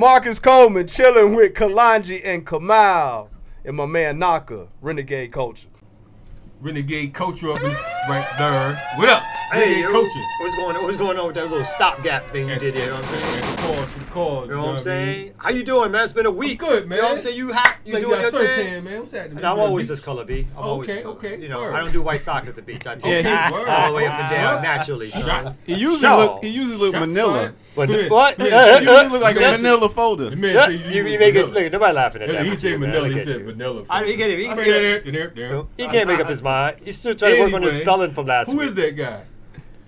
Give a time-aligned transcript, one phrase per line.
[0.00, 3.28] Marcus Coleman chilling with Kalonji and Kamau
[3.66, 5.68] and my man Naka, Renegade Culture.
[6.62, 7.70] Renegade culture up in
[8.08, 8.82] right there.
[8.96, 9.22] What up?
[9.52, 10.24] Hey, Renegade yo, culture.
[10.40, 10.82] what's going on?
[10.84, 12.84] What's going on with that little stopgap thing you did here?
[12.84, 13.49] You know what I'm saying?
[13.60, 14.48] And the cause for the cause.
[14.48, 15.34] You know what I'm saying?
[15.38, 16.04] How you doing, man?
[16.04, 16.58] It's been a week.
[16.58, 16.96] good, man.
[16.96, 17.36] You know what I'm saying?
[17.36, 17.76] You hot?
[17.84, 18.84] You Like doing got your suntan, thing?
[18.84, 19.00] man.
[19.00, 19.36] What's happening?
[19.38, 19.88] And I'm always beach?
[19.96, 20.46] this color, B.
[20.56, 21.74] I'm always, Okay, okay, You know, word.
[21.74, 22.86] I don't do white socks at the beach.
[22.86, 23.68] I take Okay, word.
[23.68, 25.08] all the way up and down naturally.
[25.10, 25.22] son.
[25.22, 25.60] Shots.
[25.66, 26.16] He usually Shaw.
[26.16, 26.44] look.
[26.44, 27.52] He usually look Shots Manila.
[27.76, 27.88] fired.
[27.88, 28.38] But what?
[28.38, 28.78] Yeah.
[28.80, 29.60] He usually look like a Yes.
[29.60, 30.30] Manila folder.
[30.30, 31.46] The man you, you make it.
[31.46, 31.60] vanilla.
[31.62, 32.46] Look, nobody laughing at that.
[32.46, 32.90] he said you, man.
[32.92, 33.08] vanilla.
[33.08, 33.44] Look He said you.
[33.46, 33.84] vanilla.
[33.90, 34.38] I, he get it.
[34.38, 35.04] He, I get said it.
[35.04, 35.62] there, there, there.
[35.76, 36.76] he can't make up his mind.
[36.84, 38.68] He's still trying to work on his spelling from last Who week.
[38.68, 39.22] is that guy?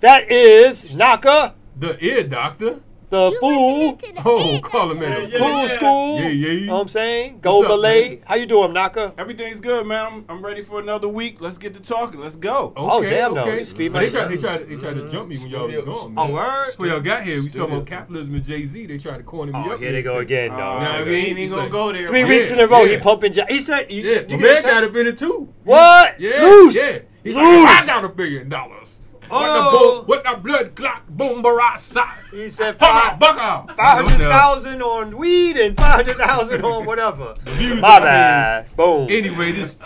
[0.00, 2.80] That is Naka, The ear doctor.
[3.12, 5.30] The fool, Oh, call him in.
[5.30, 5.66] Yeah, fool yeah.
[5.68, 6.18] school.
[6.20, 6.48] Yeah, yeah.
[6.52, 7.40] You know what I'm saying?
[7.40, 8.22] Go What's Belay.
[8.24, 9.12] How you doing, Naka?
[9.18, 10.06] Everything's good, man.
[10.06, 11.40] I'm, I'm ready for another week.
[11.42, 12.20] Let's get to talking.
[12.20, 12.72] Let's go.
[12.74, 13.58] Okay, Oh, damn, okay.
[13.58, 15.66] You speed But my they tried, they tried, they tried to jump me when y'all
[15.66, 15.84] was Studios.
[16.02, 16.32] gone, Oh, man.
[16.32, 16.66] word?
[16.70, 18.86] Before y'all got here, we talking about capitalism and Jay Z.
[18.86, 19.78] They tried to corner me Oh, up.
[19.80, 20.60] here they go again, dog.
[20.60, 20.90] Uh, no.
[20.92, 22.08] Nah, I we mean, ain't he's gonna go there.
[22.08, 23.34] Three weeks in a row, he pumping.
[23.34, 25.18] Ja- he said, you, Yeah, you my get man a got text- up in it
[25.18, 25.52] too.
[25.64, 26.18] What?
[26.18, 26.74] Yeah, Loose.
[26.74, 26.98] yeah.
[27.22, 27.44] He's Loose.
[27.44, 29.00] like, I got a billion dollars.
[29.32, 29.70] What the Oh.
[29.70, 32.04] bull, what the blood clot boom barasa.
[32.30, 36.64] He said Fuck five out, buck five hundred thousand on weed and five hundred thousand
[36.64, 37.34] on whatever.
[37.46, 38.76] views My bad.
[38.76, 39.06] Boom.
[39.10, 39.78] Anyway, this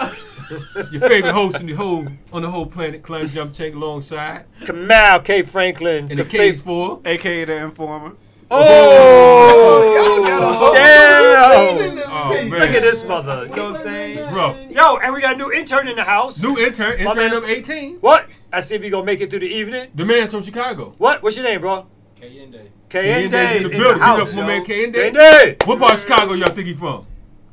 [0.93, 5.25] your favorite host in the whole on the whole planet, Clem Jump Tank alongside, Kamau
[5.25, 5.43] K.
[5.43, 6.09] Franklin.
[6.11, 7.01] and the the K's fav- for.
[7.05, 8.13] AKA the informer.
[8.51, 8.57] Oh!
[8.59, 11.77] oh, Y'all got a whole damn.
[11.77, 12.49] routine in this Oh, man.
[12.51, 13.47] Look at this mother.
[13.49, 14.31] You know what I'm saying?
[14.33, 14.57] Bro.
[14.71, 16.41] Yo, and we got a new intern in the house.
[16.43, 17.97] New intern, My intern man- number 18.
[17.97, 18.29] What?
[18.53, 19.89] I see if you gonna make it through the evening.
[19.95, 20.95] The man's from Chicago.
[20.99, 21.23] What?
[21.23, 21.87] What's your name, bro?
[22.21, 22.71] KN Day.
[22.89, 23.71] KN K&D Day in the in building.
[23.71, 24.31] the Give it up house.
[24.31, 24.47] for my yo.
[24.47, 24.93] man K&D.
[24.93, 25.57] K&D.
[25.67, 27.07] What part of Chicago y'all think he from?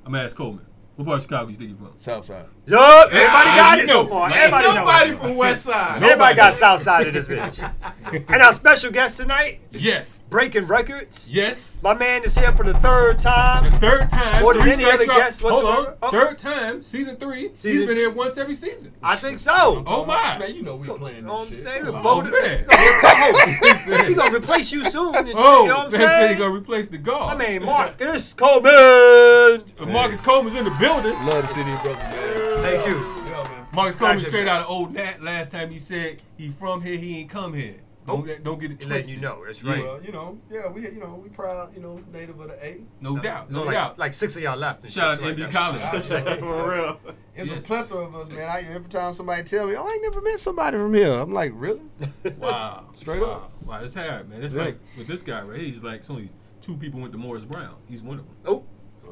[0.06, 0.66] I'm gonna ask Coleman.
[0.96, 1.94] What part of Chicago you think he from?
[1.98, 2.46] Southside.
[2.66, 3.08] Yup.
[3.11, 4.09] Everybody Yeah, got you it so know.
[4.09, 4.28] far.
[4.28, 4.67] Ain't Everybody.
[4.75, 5.19] Nobody it.
[5.19, 6.02] from West Side.
[6.02, 7.59] Everybody got South Side of this bitch.
[8.30, 10.23] and our special guest tonight, Yes.
[10.30, 11.28] breaking records.
[11.30, 11.81] Yes.
[11.84, 13.69] My man is here for the third time.
[13.69, 14.41] The third time.
[14.44, 15.94] More than any other special- guest Hold on.
[16.02, 16.11] Oh.
[16.11, 17.50] Third time, season three.
[17.61, 18.94] He's been here once every season.
[19.03, 19.84] I think so.
[19.86, 20.38] Oh my.
[20.39, 21.16] Man, you know we playing this.
[21.16, 21.63] You know I'm shit.
[21.66, 21.84] saying?
[21.84, 22.06] Come on.
[22.06, 24.07] Oh, Voted- man.
[24.07, 25.13] He gonna replace you soon.
[25.16, 27.35] And Oh, you know what I'm man said he gonna replace the guard.
[27.35, 29.62] I mean, Marcus Coleman.
[29.91, 31.13] Marcus Coleman's in the building.
[31.25, 32.43] Love the city, brother, man.
[32.63, 32.96] Thank you.
[32.96, 33.68] Yeah, man.
[33.74, 34.56] Marcus Coleman Gotcha, straight man.
[34.56, 35.22] out of old Nat.
[35.22, 37.75] Last time he said he from here, he ain't come here.
[38.06, 38.90] Don't don't get it He twisted.
[38.90, 39.44] letting you know.
[39.46, 39.81] That's right.
[39.81, 42.81] Well, you know, yeah, we, you know, we proud, you know, native of the A.
[43.00, 43.91] No doubt, There's no only doubt.
[43.91, 44.90] like, like six of y'all left.
[44.90, 45.56] Shout out shit, to like ND.
[45.56, 46.40] College.
[46.40, 47.00] For real.
[47.35, 47.63] It's Yes.
[47.63, 48.50] a plethora of us, man.
[48.50, 51.31] I, every time somebody tell me, "Oh, I ain't never met somebody from here," I'm
[51.34, 51.81] like, "Really?"
[52.38, 52.88] Wow.
[52.94, 53.28] Straight wow.
[53.31, 53.52] up.
[53.66, 54.44] Wow, it's hard, man.
[54.44, 54.66] It's Yeah.
[54.66, 56.29] like with this guy right here, he's like it's only
[56.62, 57.75] two people went to Morris Brown.
[57.90, 58.35] He's one of them.
[58.46, 58.63] Oh,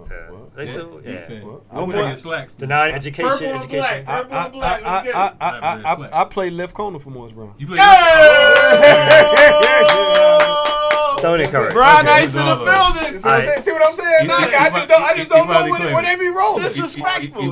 [0.09, 0.31] Uh, yeah.
[0.31, 1.19] well, They Yeah, still, you know what yeah.
[1.19, 1.47] I'm saying?
[1.47, 2.53] Well, I'm I'm taking slacks.
[2.55, 4.05] Denied education, Purple and education.
[4.05, 4.07] black.
[4.07, 4.81] I, Purple I, and black.
[4.81, 5.33] Let's I, get I, it.
[5.41, 6.19] I, I.
[6.19, 7.53] I, I played left corner for Morris Brown.
[7.57, 7.77] You play
[11.21, 11.73] Don't encourage.
[11.73, 13.17] Brian Okay, Ice in the building.
[13.17, 13.59] See what I'm saying?
[13.61, 14.21] See what I'm saying?
[14.21, 16.03] He- Nah, he- I just don't, I just don't he- know he- when, he- when
[16.05, 16.63] they be rolling.
[16.63, 17.51] Disrespectful.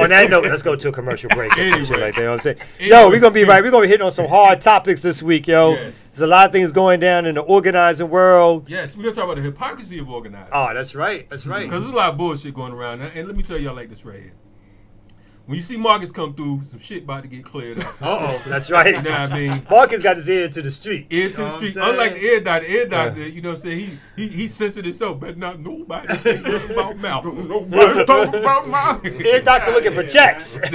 [0.00, 1.56] On that note, let's go to a commercial break.
[1.56, 2.56] or some shit like that, you know what I'm saying?
[2.78, 2.96] Anyway.
[2.96, 3.62] Yo, we're gonna be right.
[3.62, 5.72] We're gonna be hitting on some hard topics this week, yo.
[5.72, 6.10] Yes.
[6.10, 8.68] There's a lot of things going down in the organizing world.
[8.68, 10.48] Yes, we're gonna talk about the hypocrisy of organizing.
[10.52, 11.28] Oh, that's right.
[11.30, 11.64] That's right.
[11.64, 13.00] Because there's a lot of bullshit going around.
[13.02, 14.32] And let me tell y'all like this right here.
[15.48, 17.86] When you see Marcus come through, some shit about to get cleared up.
[18.02, 18.94] Uh oh, that's right.
[18.94, 19.66] You know what I mean?
[19.70, 21.06] Marcus got his ear to the street.
[21.08, 21.76] Ear to the You know street.
[21.76, 22.32] Unlike the saying?
[22.34, 23.90] ear doctor, ear doctor, you know what I'm saying?
[24.16, 27.24] He he he sensitive so better not nobody say nothing about mouth.
[27.24, 30.58] Nobody talk about my Ear doctor looking for checks.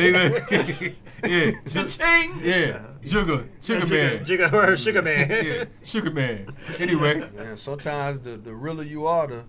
[1.25, 1.51] Yeah.
[1.67, 2.33] Ju- Ching.
[2.41, 2.81] Yeah.
[3.05, 3.47] Sugar.
[3.61, 4.25] Sugar man.
[4.25, 5.29] Sugar, sugar, sugar man.
[5.29, 5.63] Yeah.
[5.81, 6.53] Sugar man.
[6.79, 7.19] Anyway.
[7.33, 9.43] Man, sometimes the, the realer you are, the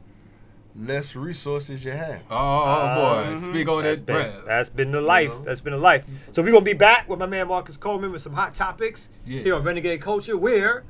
[0.77, 2.23] less resources you have.
[2.31, 3.33] Oh, oh boy.
[3.33, 4.45] Uh, Speak on That's that been, breath.
[4.47, 5.29] that's been the life.
[5.31, 5.43] know?
[5.43, 6.05] That's been the life.
[6.33, 9.43] So we're gonna be back with my man Marcus Coleman with some hot topics Yeah.
[9.43, 10.37] here on Renegade Culture.
[10.37, 10.85] Where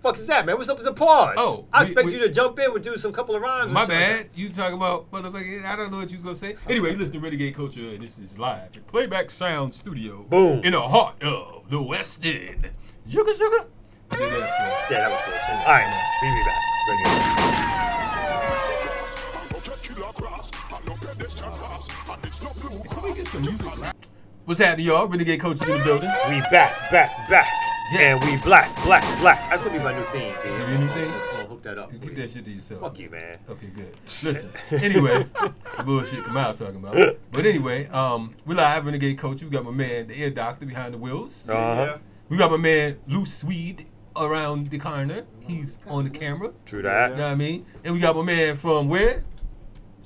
[0.00, 0.56] fuck is that, man?
[0.56, 1.34] What's up with the pause?
[1.36, 3.72] Oh, I we- expect we- you to jump in with do some couple of rhymes.
[3.72, 4.28] My shit like bad.
[4.34, 5.64] You talking about motherfucker?
[5.64, 6.54] I don't know what you was gonna say.
[6.68, 10.24] Anyway, you listen to Renegade Culture, and this is live at Playback Sound Studio.
[10.30, 10.60] Boom.
[10.64, 12.70] In the heart of the West End.
[13.08, 13.66] Sugar, sugar.
[14.12, 14.86] I did that that.
[14.90, 15.34] Yeah, that was cool.
[15.34, 15.66] shit.
[15.66, 16.60] All right, we be back.
[16.88, 17.39] Renegade.
[22.20, 23.66] Can we get some music?
[24.44, 25.06] What's happening, y'all?
[25.06, 26.10] Renegade coaches in the building.
[26.28, 27.46] We back, back, back.
[27.92, 28.20] Yes.
[28.22, 29.48] And we black, black, black.
[29.50, 30.32] That's gonna be my new theme.
[30.42, 31.12] That's gonna be your new theme?
[31.12, 31.90] I'm gonna hook that up.
[31.90, 32.16] for Keep you.
[32.16, 32.80] that shit to yourself.
[32.80, 33.38] Fuck you, man.
[33.48, 33.94] Okay, good.
[34.24, 34.50] Listen.
[34.70, 35.26] Anyway,
[35.76, 36.96] the bullshit come out talking about.
[37.32, 39.44] But anyway, um, we live Renegade Culture.
[39.44, 41.48] We got my man, the ear doctor behind the wheels.
[41.48, 41.98] Uh-huh.
[42.28, 43.86] We got my man, Lou Swede,
[44.16, 45.22] around the corner.
[45.48, 46.52] He's on the camera.
[46.66, 47.10] True You know that.
[47.12, 47.66] what I mean?
[47.84, 49.24] And we got my man from where?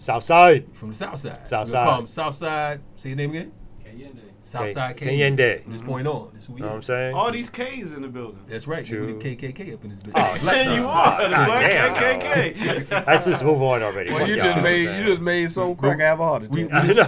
[0.04, 0.66] South side.
[0.74, 1.48] From the South Side.
[1.48, 2.00] South We gonna Call Side.
[2.00, 2.80] him South Side.
[2.94, 3.52] Say your name again.
[3.82, 5.36] KN Southside Kayende.
[5.38, 5.62] Kayende.
[5.62, 7.14] From this point on, this is who he You know what I'm saying?
[7.14, 8.40] All these K's in the building.
[8.46, 8.84] That's right.
[8.84, 9.06] True.
[9.06, 9.18] True.
[9.18, 10.12] The KKK up in this bitch.
[10.14, 11.22] Oh, Black- you are.
[11.22, 12.20] The God damn.
[12.20, 13.06] KKK.
[13.06, 14.10] Let's just move on already.
[14.10, 16.70] Well, Fuck you just made you just made some crack have a heart we, we,
[16.70, 17.06] I know.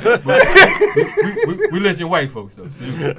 [1.47, 2.69] we, we, we let your white folks though.
[2.71, 3.15] Still.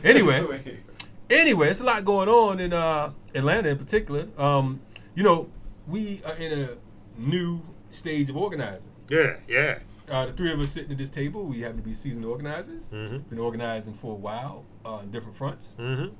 [0.04, 0.76] Anyway,
[1.30, 4.26] anyway, it's a lot going on in uh, Atlanta in particular.
[4.36, 4.80] Um,
[5.14, 5.48] you know,
[5.86, 6.68] we are in a
[7.16, 8.90] new stage of organizing.
[9.10, 9.78] Yeah, yeah.
[10.08, 12.90] Uh, the three of us sitting at this table, we happen to be seasoned organizers.
[12.90, 13.28] Mhm.
[13.28, 15.74] Been organizing for a while uh, on different fronts.
[15.78, 16.14] Mm-hmm.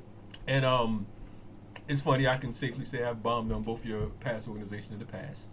[0.46, 1.06] And um,
[1.88, 5.06] it's funny, I can safely say I've bombed on both your past organizations in the
[5.06, 5.48] past.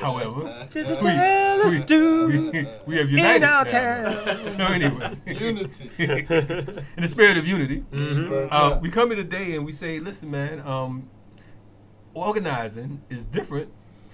[0.00, 4.38] However, This we, is tale us we, do we, we have united our town.
[4.38, 5.90] So anyway, Unity.
[5.98, 8.48] in the spirit of unity, Mhm.
[8.50, 11.10] uh, we come here today and we say, listen, man, um,
[12.14, 13.68] organizing is different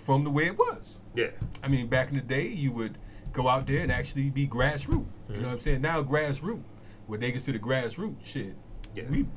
[0.08, 1.02] from the way it was.
[1.14, 1.26] Yeah.
[1.62, 2.96] I mean, back in the day, you would
[3.34, 5.05] go out there and actually be grassroots.
[5.28, 5.82] You know what I'm saying?
[5.82, 6.62] Now, grassroots,
[7.06, 8.56] what they consider grassroots, shit,
[8.94, 9.02] Yeah.
[9.10, 9.28] we be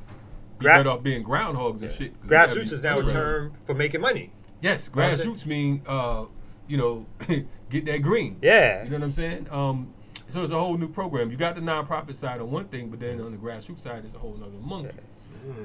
[0.59, 2.13] Gra- better off being groundhogs and shit.
[2.13, 4.31] 'cause we gotta Grassroots is now a term for making money.
[4.61, 6.23] Yes, grassroots mean, uh,
[6.69, 7.05] you know,
[7.69, 8.37] get that green.
[8.41, 8.85] Yeah.
[8.85, 9.47] You know what I'm saying?
[9.51, 9.93] Um,
[10.29, 11.31] so it's a whole new program.
[11.31, 14.13] You got the nonprofit side on one thing, but then on the grassroots side, it's
[14.13, 14.95] a whole other monkey.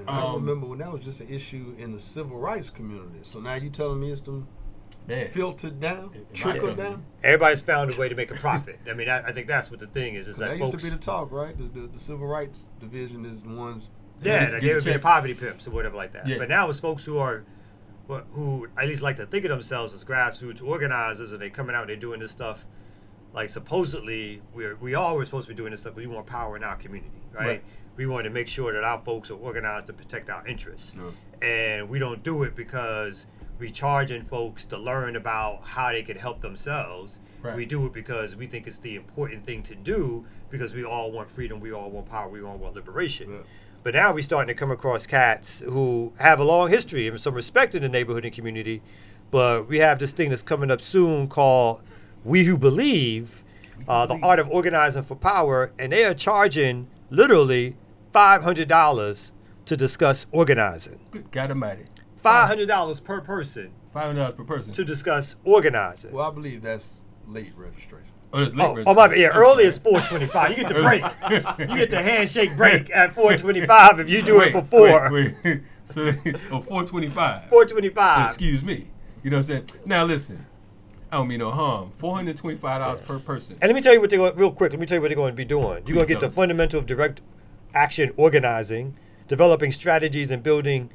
[0.08, 3.20] I Um, remember when that was just an issue in the civil rights community.
[3.22, 4.48] So now you telling me it's them
[5.08, 7.04] Man, filtered down, It- it trickled might down?
[7.22, 8.78] Everybody's found a way to make a profit.
[8.90, 10.26] I mean, I, I think that's what the thing is.
[10.28, 11.56] Is That that used to be the talk, right?
[11.56, 13.90] The, the, the civil rights division is the ones.
[14.22, 16.26] yeah, that get they the would be the poverty pimps or whatever like that.
[16.26, 16.38] Yeah.
[16.38, 17.44] But now it's folks who are,
[18.08, 21.74] who- who at least like to think of themselves as grassroots organizers, and they coming
[21.76, 22.66] out, and they're doing this stuff.
[23.32, 26.26] Like supposedly, we're we all were supposed to be doing this stuff because we want
[26.26, 27.46] power in our community, right?
[27.46, 27.64] Right.
[27.96, 30.96] We want to make sure that our folks are organized to protect our interests,
[31.42, 33.26] and we don't do it because
[33.58, 37.18] we charging folks to learn about how they can help themselves.
[37.42, 37.56] Right.
[37.56, 41.10] We do it because we think it's the important thing to do because we all
[41.12, 43.30] want freedom, we all want power, we all want liberation.
[43.30, 43.38] Yeah.
[43.82, 47.34] But now we're starting to come across cats who have a long history and some
[47.34, 48.82] respect in the neighborhood and community.
[49.30, 51.82] But we have this thing that's coming up soon called
[52.24, 53.44] We Who Believe,
[53.88, 57.76] uh, the art of organizing for power, and they are charging literally
[58.12, 59.30] five hundred dollars
[59.66, 60.98] to discuss organizing.
[61.10, 61.84] good God Almighty,
[62.26, 64.72] Five hundred dollars per person five hundred dollars per person.
[64.74, 66.12] to discuss organizing.
[66.12, 68.12] Well, I believe that's late registration.
[68.32, 69.18] oh, that's late Oh, oh my bad.
[69.18, 70.50] Yeah, early is 425.
[70.50, 71.68] You get the break.
[71.70, 75.60] you get the handshake break at 425 if you do it before Wait, wait.
[75.84, 76.02] so,
[76.52, 77.48] oh, 425.
[77.48, 78.26] 425.
[78.26, 78.88] Excuse me.
[79.22, 79.70] You know what I'm saying?
[79.86, 80.44] Now listen,
[81.10, 81.90] I don't mean no harm.
[81.98, 83.56] $425 per person.
[83.62, 84.72] And let me tell you what they're going real quick.
[84.72, 85.82] Let me tell you what they're going to be doing.
[85.86, 86.34] You're going to get the us.
[86.34, 87.22] fundamental of direct
[87.74, 88.96] action organizing,
[89.26, 90.90] developing strategies and building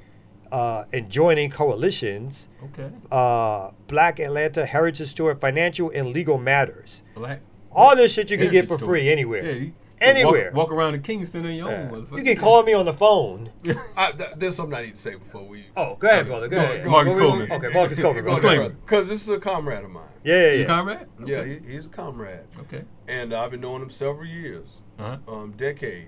[0.51, 2.91] uh, and joining coalitions, Okay.
[3.11, 7.03] uh, Black Atlanta Heritage Store, financial and legal matters.
[7.15, 7.41] Black.
[7.71, 8.89] All this shit you can get for store.
[8.89, 9.43] free anywhere.
[9.45, 10.49] Yeah, you- Anywhere.
[10.51, 11.77] Walk, walk around in Kingston on your Yeah.
[11.81, 12.17] own, motherfucker.
[12.17, 13.51] You can call me on the phone.
[13.95, 15.65] I, th- there's something I need to say before we.
[15.77, 16.47] Oh, go ahead, brother.
[16.47, 16.87] Go ahead.
[16.87, 17.51] Marcus What we- Coleman.
[17.51, 18.23] Okay, Marcus Coleman.
[18.23, 18.61] Go Disclaimer.
[18.63, 18.81] ahead.
[18.81, 20.05] Because this is a comrade of mine.
[20.23, 20.65] Yeah, yeah, You yeah.
[20.65, 21.07] comrade?
[21.23, 22.39] Yeah, he, he's a comrade.
[22.61, 22.81] Okay.
[23.07, 25.17] And I've been knowing him several years, Uh-huh.
[25.31, 26.07] um, decade.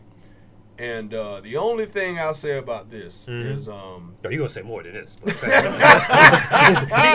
[0.80, 3.54] And uh, the only thing I'll say about this Mhm.
[3.56, 5.16] is um, No, you gonna say more than this.
[5.24, 5.62] he said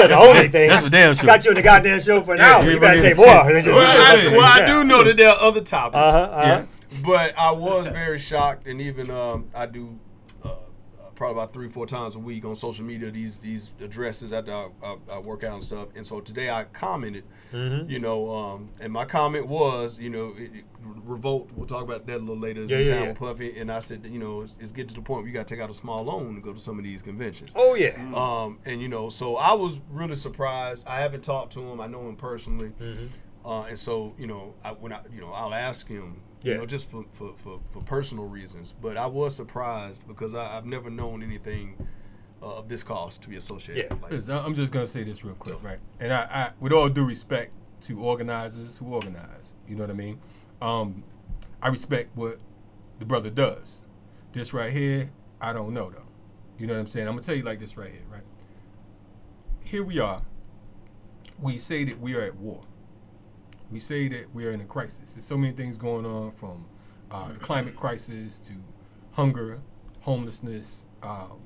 [0.09, 0.69] the only thing.
[0.69, 2.63] That's for damn I got you in the goddamn show for an Yeah, hour.
[2.65, 3.27] yeah, you gotta say more.
[3.53, 5.97] than just- well, I, well, I do know that there are other topics.
[5.99, 6.19] Uh huh.
[6.33, 6.63] Uh-huh.
[7.05, 9.99] But I was very shocked, and even um, I do
[11.19, 14.69] probably about three, four times a week on social media these these addresses after I,
[14.83, 15.89] I, I work out and stuff.
[15.97, 17.91] And so today I commented, Mhm.
[17.91, 20.65] you know, um, and my comment was, you know, it, it-
[21.05, 21.51] revolt.
[21.57, 22.63] We'll talk about that a little later.
[22.63, 23.09] Is Yeah, in yeah, town yeah.
[23.11, 25.35] with Puffy, and I said, you know, it's, it's getting to the point where you
[25.35, 27.53] got to take out a small loan to go to some of these conventions.
[27.57, 27.97] Oh yeah.
[28.15, 30.87] Um, and you know, so I was really surprised.
[30.87, 31.81] I haven't talked to him.
[31.81, 33.07] I know him personally, Mm-hmm.
[33.45, 36.53] uh, and so you know, I, when I, you know, I'll ask him, Yeah.
[36.55, 38.73] you know, just for, for, for, for personal reasons.
[38.81, 41.77] But I was surprised because I, I've never known anything
[42.43, 43.87] uh, of this cost to be associated.
[43.91, 43.97] Yeah.
[44.01, 45.79] Like, Listen, I'm just gonna say this real quick, right?
[46.01, 47.53] And I, I, with all due respect
[47.83, 50.21] to organizers who organize, you know what I mean.
[50.61, 51.03] Um,
[51.63, 52.39] I respect what
[52.99, 53.83] the brother does.
[54.33, 56.03] This right here, I don't know though.
[56.59, 57.09] You know what I'm saying?
[57.09, 58.23] I'm gonna tell you like this right here, right?
[59.65, 60.23] Here we are.
[61.41, 62.63] We say that we are at war.
[63.71, 65.15] We say that we are in a crisis.
[65.15, 66.65] There's so many things going on from
[67.11, 68.53] uh, the climate crisis to
[69.13, 69.61] hunger,
[70.01, 71.39] homelessness, um,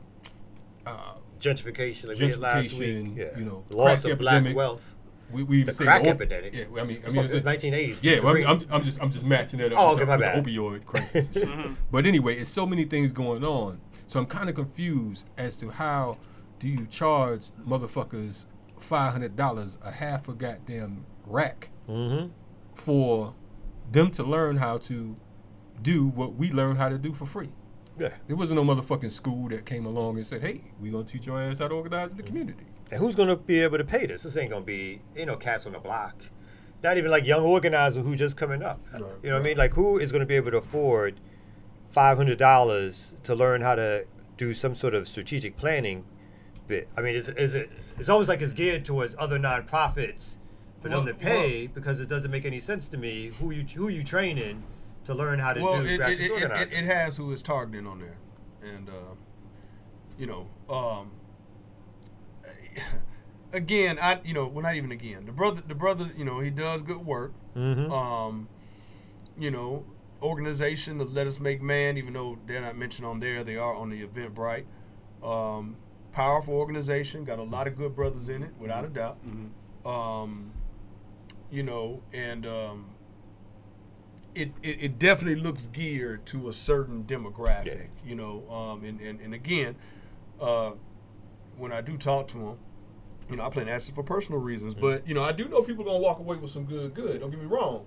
[0.86, 2.80] uh, Gentrification, like we last week.
[2.90, 3.38] Gentrification, Yeah.
[3.38, 4.94] you know, loss crack of black wealth.
[5.32, 6.54] we we The say crack the op- epidemic.
[6.54, 7.98] Yeah, I mean, I It's mean, from it's the 1980s.
[8.02, 10.04] yeah, well, I mean, I'm, I'm just I'm just matching that up Oh, with, okay,
[10.04, 10.44] the, my bad.
[10.44, 11.26] the opioid crisis.
[11.34, 11.70] and shit.
[11.90, 15.70] but anyway, it's so many things going on, so I'm kind of confused as to
[15.70, 16.18] how
[16.60, 18.46] do you charge motherfuckers
[18.78, 22.28] five hundred dollars a half a goddamn rack Mm-hmm.
[22.74, 23.34] for
[23.90, 25.16] them to learn how to
[25.82, 27.50] do what we learned how to do for free.
[27.98, 28.14] Yeah.
[28.28, 31.40] There wasn't no motherfucking school that came along and said, "Hey, we're gonna teach your
[31.40, 34.22] ass how to organize in the community." And who's gonna be able to pay this?
[34.22, 36.14] This ain't gonna be, you know, cats on the block.
[36.82, 38.80] Not even like young organizers who just coming up.
[38.94, 39.00] you
[39.30, 39.56] know what I mean?
[39.58, 41.20] Like who is gonna be able to afford
[41.88, 46.04] five hundred dollars to learn how to do some sort of strategic planning
[46.68, 46.88] bit?
[46.96, 47.70] I mean, is, is it?
[47.98, 50.36] It's almost like it's geared towards other nonprofits
[50.82, 53.30] for them to pay because it doesn't make any sense to me.
[53.38, 54.62] Who you who you training
[55.04, 56.78] to learn how to well, do it, grassroots it, it, it, organizing?
[56.78, 58.16] it has who is targeting on there,
[58.62, 59.14] and uh,
[60.18, 61.12] you know, um,
[63.52, 65.26] again, I you know, well, not even again.
[65.26, 67.32] The brother, the brother, you know, he does good work.
[67.56, 67.90] Mhm.
[67.90, 68.48] Um,
[69.38, 69.84] you know,
[70.22, 73.74] organization the Let Us Make Man, even though they're not mentioned on there, they are
[73.74, 74.64] on the Eventbrite.
[75.22, 75.76] Um,
[76.12, 79.18] powerful organization, got a lot of good brothers in it, without a doubt.
[79.84, 80.51] Um,
[81.52, 82.86] you know, and um,
[84.34, 87.74] it, it, it definitely looks geared to a certain demographic, Yeah.
[88.04, 88.48] you know.
[88.50, 89.76] Um, and, and, and again,
[90.40, 90.72] uh,
[91.56, 92.58] when I do talk to them,
[93.30, 95.84] you know, I plan actually for personal reasons, but you know, I do know people
[95.84, 97.20] gonna walk away with some good, good.
[97.20, 97.84] Don't get me wrong,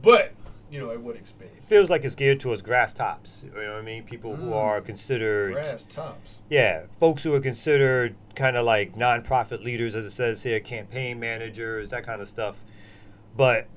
[0.00, 0.32] but
[0.70, 1.66] you know, at what expense?
[1.68, 3.42] feels like it's geared towards grass tops.
[3.44, 4.04] You know what I mean?
[4.04, 6.42] People who are considered Grass tops.
[6.48, 11.20] Yeah, folks who are considered kind of like nonprofit leaders, as it says here, campaign
[11.20, 12.64] managers, that kind of stuff.
[13.36, 13.68] But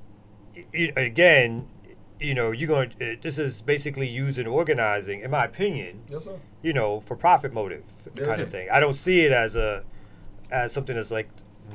[0.96, 1.68] again,
[2.20, 2.90] you know, you're going.
[3.00, 6.02] uh, This is basically used in organizing, in my opinion.
[6.08, 6.38] Yes, sir.
[6.62, 7.84] You know, for profit motive
[8.16, 8.68] kind of thing.
[8.70, 9.84] I don't see it as a
[10.50, 11.28] as something that's like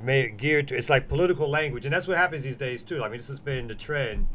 [0.04, 0.76] made, geared to.
[0.78, 3.04] It's like political language, and that's what happens these days too.
[3.04, 4.28] I mean, this has been the trend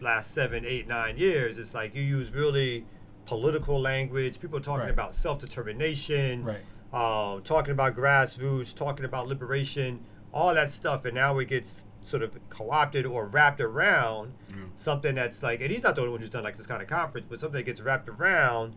[0.00, 1.58] last seven, eight, nine years.
[1.58, 2.84] It's like you use really
[3.26, 4.38] political language.
[4.40, 4.90] People are talking Right.
[4.90, 6.58] about self determination, Right.
[6.92, 10.00] um, talking about grassroots, talking about liberation,
[10.32, 14.34] all that stuff, and now it gets sort of co-opted or wrapped around
[14.76, 16.86] something that's like, and he's not the only one who's done like this kind of
[16.88, 18.74] conference, but something that gets wrapped around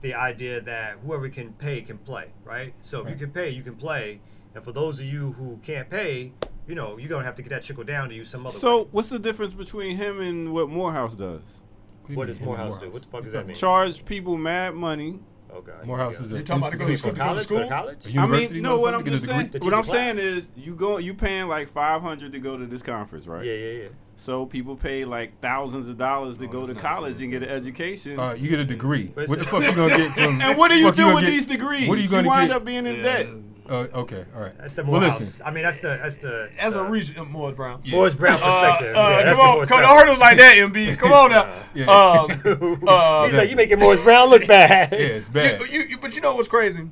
[0.00, 2.72] the idea that whoever can pay can play, right?
[2.82, 4.20] So if you can pay, you can play,
[4.54, 6.32] and for those of you who can't pay,
[6.66, 8.78] you know, you're gonna have to get that trickle down to use some other So
[8.82, 8.88] way.
[8.92, 11.60] what's the difference between him and what Morehouse does?
[12.06, 12.90] do you What does him and Morehouse do?
[12.90, 13.56] What the fuck does that mean?
[13.56, 15.20] Charge people mad money.
[15.54, 15.72] Okay.
[15.84, 17.12] Morehouse is a You talking about to go to school?
[17.12, 17.42] college?
[17.44, 17.68] School?
[17.68, 18.06] college?
[18.06, 18.78] A I university, mean, no.
[18.78, 21.68] What I'm just saying, what I'm teach a saying is, you go, you paying like
[21.68, 23.44] 500 to go to this conference, right?
[23.44, 23.88] Yeah, yeah, yeah.
[24.16, 27.48] So people pay like thousands of dollars to Oh, go to college and get an
[27.48, 28.18] education.
[28.20, 29.06] Uh, you get a degree.
[29.14, 30.40] What the it's- fuck you gonna get from?
[30.40, 31.88] and what do you do gonna with get- these degrees?
[31.88, 32.56] What are you You gonna wind get?
[32.56, 33.02] up being in Yeah.
[33.02, 33.26] debt.
[33.68, 34.56] Uh, okay, all right.
[34.58, 35.20] That's the well, Morehouse.
[35.20, 35.46] listen.
[35.46, 37.80] I mean, that's the that's the As a uh, region, uh, Morris Brown.
[37.90, 38.96] Morris Brown Uh, perspective.
[38.96, 40.98] uh, yeah, come on, Morris come Brown on, like that, MB.
[40.98, 41.52] Come on now.
[41.74, 41.84] Yeah.
[41.84, 42.30] Um,
[42.88, 44.92] uh, He's like, you making Morris Brown look bad.
[44.92, 45.60] Yeah, it's bad.
[45.60, 46.88] You, you, you, but you know what's crazy?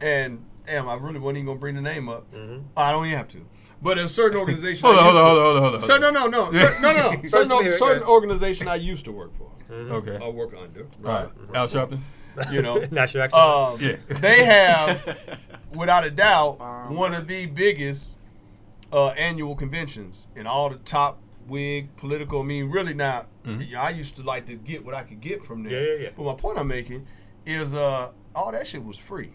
[0.00, 2.30] And damn, I really wasn't even gonna bring the name up.
[2.32, 2.60] Mm-hmm.
[2.76, 3.46] I don't even have to.
[3.82, 4.86] But a certain organization.
[4.86, 5.80] Hold I on, hold on, hold on, hold on, hold on.
[5.82, 7.22] So no, no, no, Cer- no, no, no.
[7.28, 9.50] Certain, let me hear it, certain organization I used to work for.
[9.70, 10.18] Okay.
[10.24, 10.82] I work under.
[11.04, 11.28] All right.
[11.54, 11.98] Al Sharpton.
[12.50, 12.76] You know.
[12.90, 13.82] National excellence.
[13.82, 13.96] Um, Yeah.
[14.20, 15.40] They have,
[15.74, 18.16] without a doubt, one of the biggest
[18.92, 22.40] uh, annual conventions and all the top wig political.
[22.40, 23.28] I mean, really not.
[23.44, 25.72] You know, I used to like to get what I could get from there.
[25.72, 25.90] Mm-hmm.
[25.92, 26.10] Yeah, yeah, yeah.
[26.16, 27.06] But my point I'm making
[27.44, 29.30] is, uh, all that shit was free.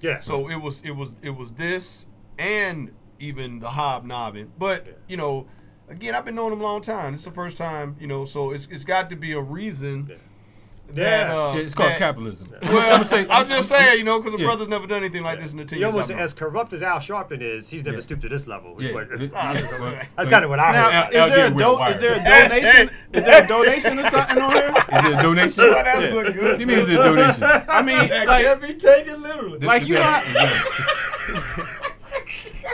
[0.00, 0.18] yeah.
[0.20, 2.06] So it was, it was, it was this
[2.38, 2.90] and
[3.22, 4.50] even the hobnobbing.
[4.58, 5.46] But you know,
[5.88, 7.14] again, I've been knowing them a long time.
[7.14, 8.24] It's the first time, you know.
[8.24, 10.10] So it's, it's got to be a reason.
[10.88, 11.34] That, Yeah.
[11.34, 12.48] uh, Yeah, it's called that- capitalism.
[12.64, 14.46] well, I'm gonna say- I'm just saying, you know, because the Yeah.
[14.48, 15.94] brother's never done anything like this in the ten you years.
[15.94, 16.24] almost I've known.
[16.24, 18.02] as corrupt as Al Sharpton is, he's never Yeah.
[18.02, 18.78] stooped to this level.
[18.78, 18.92] is Yeah.
[18.94, 19.54] what- it- Ah,
[20.16, 20.92] that's kind of what I Now, heard.
[20.92, 22.90] Al- is Al there, a do- is there a donation?
[23.14, 24.74] Is there a donation or something on here?
[24.92, 25.64] Is it a donation?
[25.64, 26.36] Oh, that's so good.
[26.42, 27.42] What do you mean is it a donation?
[27.68, 29.58] I mean, That like, can't be taken literally.
[29.60, 30.20] like you know, how,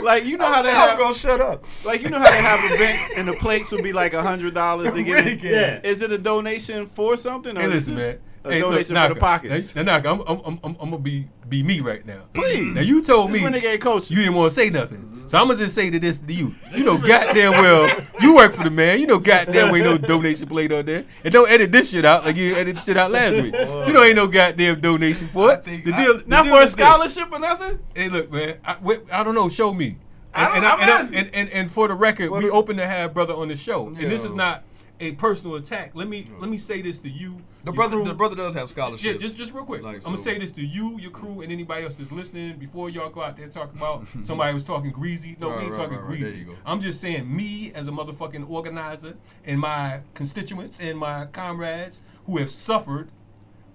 [0.02, 1.64] like you know how they have, gonna shut up.
[1.84, 4.54] like you know how they have events and the plates would be like a hundred
[4.54, 5.38] dollars to get in.
[5.42, 5.80] Yeah.
[5.84, 8.18] Is it a donation for something or Hey, is listen, it man.
[8.44, 9.74] A Hey, look, donation for the pockets?
[9.74, 12.22] Now, Naka, I'm, I'm, I'm, I'm, gonna be be me right now.
[12.34, 12.74] Please.
[12.74, 14.12] Now you told me renegade culture.
[14.12, 16.54] you didn't want to say nothing, so I'm gonna just say to this to you.
[16.74, 17.88] You know, goddamn well,
[18.20, 19.00] you work for the man.
[19.00, 22.04] You know, goddamn well, ain't no donation plate on there, and don't edit this shit
[22.04, 23.54] out like you edited shit out last week.
[23.54, 25.64] You know, ain't no goddamn donation for it.
[25.64, 27.78] think The I- deal, the Not deal for a scholarship or nothing.
[27.94, 28.58] Hey, look, man.
[28.64, 29.48] I, wait, I don't know.
[29.48, 29.96] Show me.
[30.34, 32.86] I And, I, I'm and, I- and, and, and for the record, we open to
[32.86, 34.64] have brother on the show, and this is not
[35.00, 35.92] a personal attack.
[35.94, 37.40] Let me let me say this to you.
[37.68, 38.04] The brother, crew.
[38.04, 39.12] the brother does have scholarship.
[39.12, 39.82] Yeah, just just real quick.
[39.82, 42.56] Like, I'm gonna say this to you, your crew, and anybody else that's listening.
[42.58, 45.36] Before y'all go out there talking about somebody was talking greasy.
[45.40, 46.06] No, Right, we ain't right, talking right.
[46.06, 46.46] Greasy.
[46.64, 52.38] I'm just saying me as a motherfucking organizer and my constituents and my comrades who
[52.38, 53.10] have suffered,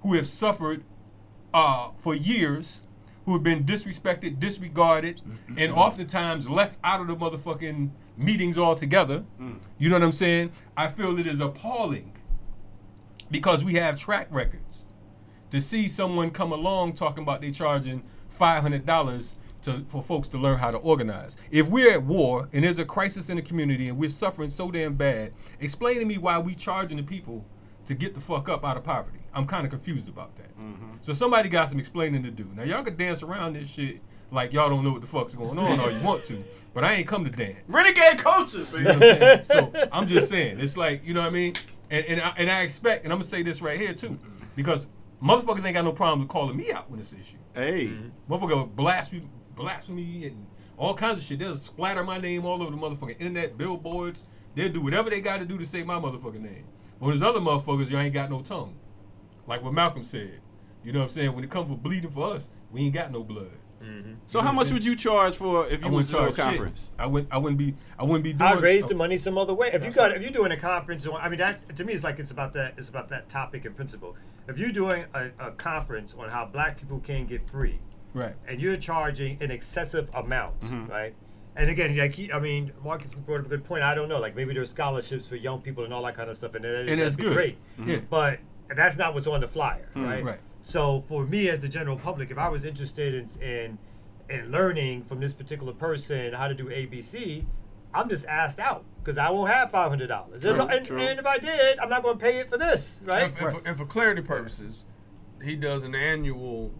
[0.01, 0.83] who have suffered
[1.53, 2.83] uh, for years,
[3.25, 5.21] who have been disrespected, disregarded,
[5.57, 9.23] and oftentimes left out of the motherfucking meetings altogether.
[9.79, 10.51] You know what I'm saying?
[10.75, 12.11] I feel it is appalling
[13.33, 14.87] because we have track records.
[15.49, 20.29] To see someone come along talking about they charging five hundred dollars to for folks
[20.29, 21.35] to learn how to organize.
[21.51, 24.71] If we're at war and there's a crisis in the community and we're suffering so
[24.71, 27.45] damn bad, explain to me why we charging the people
[27.85, 29.19] to get the fuck up out of poverty.
[29.33, 30.57] I'm kind of confused about that.
[30.57, 30.93] Mm-hmm.
[31.01, 32.47] So somebody got some explaining to do.
[32.55, 33.99] Now y'all can dance around this shit
[34.31, 36.93] like y'all don't know what the fuck's going on or you want to, but I
[36.93, 37.61] ain't come to dance.
[37.67, 41.27] Renegade culture, You know what I'm so I'm just saying, it's like you know what
[41.27, 41.53] I mean,
[41.89, 44.17] and and I, and I expect, and I'm gonna say this right here too,
[44.55, 44.87] because
[45.21, 47.37] motherfuckers ain't got no problem with calling me out when it's an issue.
[47.53, 48.33] hey, mm-hmm.
[48.33, 50.45] Motherfucker blasphemy, blasphemy, and
[50.77, 51.39] all kinds of shit.
[51.39, 54.25] They'll splatter my name all over the motherfucking internet, billboards.
[54.55, 56.65] They'll do whatever they got to do to say my motherfucking name.
[56.99, 58.75] But there's other motherfuckers, you ain't got no tongue.
[59.47, 60.39] Like what Malcolm said.
[60.83, 61.33] You know what I'm saying?
[61.33, 63.57] When it comes for bleeding for us, we ain't got no blood.
[63.83, 64.13] Mm-hmm.
[64.27, 66.35] so how much would you charge for if I you went wouldn't to a charge
[66.35, 66.45] shit.
[66.45, 66.89] conference?
[66.97, 67.33] I wouldn't.
[67.33, 67.75] I wouldn't be.
[67.99, 68.51] I wouldn't be doing.
[68.51, 69.69] I raise the money some other way.
[69.73, 72.19] If you got, if you're doing a conference, I mean, that to me is like
[72.19, 72.75] it's about that.
[72.77, 74.15] It's about that topic and principle.
[74.47, 77.79] If you're doing a, a conference on how Black people can get free,
[78.13, 78.35] Right.
[78.47, 80.87] and you're charging an excessive amount, Mm-hmm.
[80.91, 81.13] right?
[81.55, 83.83] And again, like he, I mean, Marcus brought up a good point.
[83.83, 86.35] I don't know, like maybe there's scholarships for young people and all that kind of
[86.35, 87.33] stuff, and, that, And that'd that's be good.
[87.33, 87.57] great.
[87.85, 87.99] Yeah.
[88.09, 88.39] But
[88.75, 90.03] that's not what's on the flyer, mm-hmm.
[90.05, 90.23] right?
[90.23, 90.39] Right.
[90.63, 93.77] So for me, as the general public, if I was interested in in,
[94.29, 97.43] in learning from this particular person how to do ABC,
[97.93, 100.43] I'm just asked out because I won't have five hundred dollars.
[100.45, 103.23] And, and, and if I did, I'm not going to pay it for this, right?
[103.23, 104.85] And, and for, and for clarity purposes,
[105.43, 106.71] he does an annual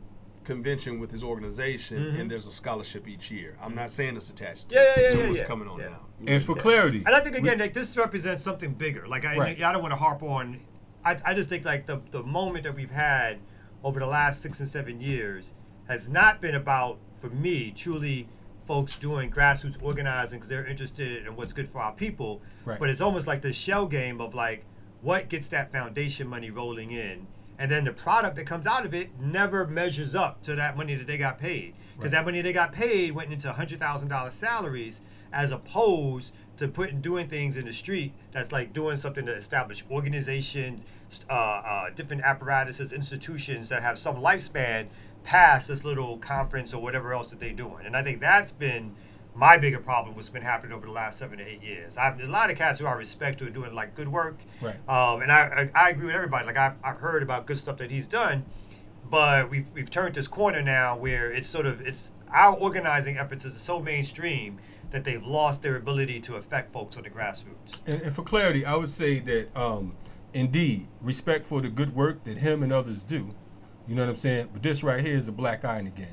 [0.45, 3.55] convention with his organization, and there's a scholarship each year.
[3.61, 4.99] I'm not saying it's attached to, Mm-hmm.
[5.01, 5.45] Yeah, to, to yeah, what's yeah.
[5.45, 5.89] coming on Yeah.
[5.89, 5.99] now.
[6.25, 9.07] And for clarity, And I think again, like this represents something bigger.
[9.07, 9.61] Like I, Right.
[9.61, 10.59] I don't want to harp on.
[11.05, 13.39] I, I just think like the the moment that we've had
[13.83, 15.53] over the last six and seven years
[15.87, 18.27] has not been about for me truly
[18.65, 22.41] folks doing grassroots organizing because they're interested in what's good for our people.
[22.65, 22.79] Right.
[22.79, 24.65] But it's almost like the shell game of like
[25.01, 27.27] what gets that foundation money rolling in.
[27.59, 30.95] And then the product that comes out of it never measures up to that money
[30.95, 31.75] that they got paid.
[31.95, 36.67] Because that money they got paid went into hundred thousand dollar salaries as opposed to
[36.67, 40.83] putting doing things in the street that's like doing something to establish organizations,
[41.29, 44.87] uh, uh, different apparatuses, institutions that have some lifespan
[45.23, 47.85] past this little conference or whatever else that they're doing.
[47.85, 48.95] And I think that's been
[49.35, 51.97] my bigger problem what's been happening over the last seven to eight years.
[51.97, 54.39] I've a lot of cats who I respect who are doing like good work.
[54.61, 54.75] Right.
[54.87, 56.45] Um, and I, I I agree with everybody.
[56.45, 58.45] Like I've, I've heard about good stuff that he's done,
[59.09, 63.45] but we've we've turned this corner now where it's sort of it's our organizing efforts
[63.45, 64.59] are so mainstream
[64.91, 67.79] that they've lost their ability to affect folks on the grassroots.
[67.87, 69.95] and, and for clarity, I would say that um,
[70.33, 73.29] indeed respect for the good work that him and others do.
[73.87, 74.49] You know what I'm saying?
[74.53, 76.07] But this right here is a black eye in the game.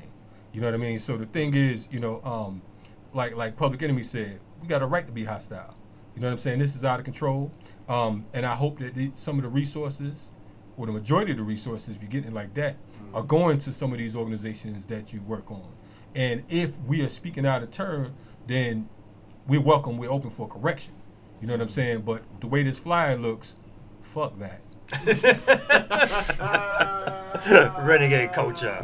[0.53, 0.99] You know what I mean?
[0.99, 2.61] So the thing is, you know, um,
[3.13, 5.75] like like Public Enemy said, we got a right to be hostile.
[6.15, 6.59] You know what I'm saying?
[6.59, 7.51] This is out of control,
[7.87, 10.33] um, and I hope that the, some of the resources,
[10.75, 12.75] or the majority of the resources, if you're getting it like that,
[13.13, 15.69] are going to some of these organizations that you work on.
[16.15, 18.13] And if we are speaking out of turn,
[18.47, 18.89] then
[19.47, 19.97] we're welcome.
[19.97, 20.93] We're open for correction.
[21.39, 22.01] You know what I'm saying?
[22.01, 23.55] But the way this flyer looks,
[24.01, 24.61] fuck that.
[27.81, 28.81] Renegade culture.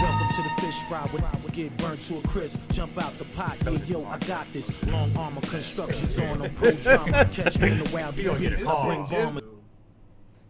[0.00, 2.62] Welcome to the fish fry when I would get burnt to a crisp.
[2.72, 4.84] Jump out the pot, yeah, yo, I got this.
[4.86, 7.28] Long armor constructions on a pro drama.
[7.32, 8.68] Catch me in the wild You don't get it beats.
[8.68, 9.10] I bring hard.
[9.34, 9.40] bomber.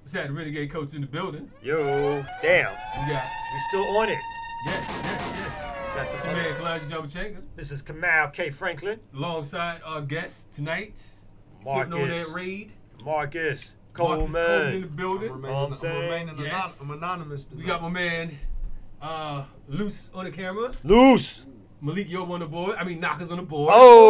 [0.05, 1.51] Let's have Renegade Culture in the building.
[1.63, 3.25] Yo, damn, We got,
[3.55, 4.19] we still on it.
[4.67, 5.55] yes, yes, yes.
[5.95, 6.61] That's It's what's your up.
[6.61, 8.51] man, Kalonji Jama Changa, This is Kamau K.
[8.51, 11.27] Franklin, alongside our guest tonight, sitting
[11.67, 12.27] on Marcus.
[12.27, 12.73] that raid.
[13.05, 14.81] Marcus Marcus Coleman in Coleman.
[14.83, 15.33] the I'm building.
[15.33, 16.81] remaining, I'm I'm saying, remaining anon- yes.
[16.83, 17.47] I'm anonymous.
[17.55, 18.31] We got my man,
[19.03, 20.71] uh, Loose on the camera.
[20.85, 21.45] Loose.
[21.81, 22.77] Malik Yob on the board.
[22.79, 23.73] I mean, Knockers on the board.
[23.75, 24.05] Oh!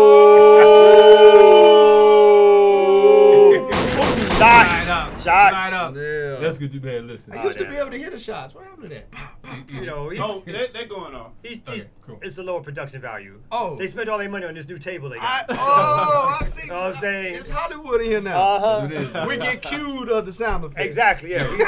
[4.38, 4.77] Side up.
[5.18, 5.54] Shots.
[5.54, 5.94] Side up.
[5.96, 6.36] Yeah.
[6.36, 7.32] That's good to be listen.
[7.36, 7.70] I used to yeah.
[7.70, 8.54] be able to hit the shots.
[8.54, 9.10] What happened to that?
[9.10, 9.70] Pop, pop.
[9.70, 11.32] You know, he, Oh, they, they're going off.
[11.42, 12.18] he's, Okay, he's cool.
[12.22, 13.40] it's the lower production value.
[13.50, 13.76] Oh.
[13.76, 15.46] They spent all their money on this new table they I, got.
[15.50, 16.68] oh, I see.
[16.68, 17.34] Know what I'm saying?
[17.36, 18.38] It's Hollywood in here now.
[18.40, 19.26] Uh-huh.
[19.28, 20.84] We get cued of the sound effects.
[20.86, 21.48] Exactly, yeah.
[21.50, 21.64] We-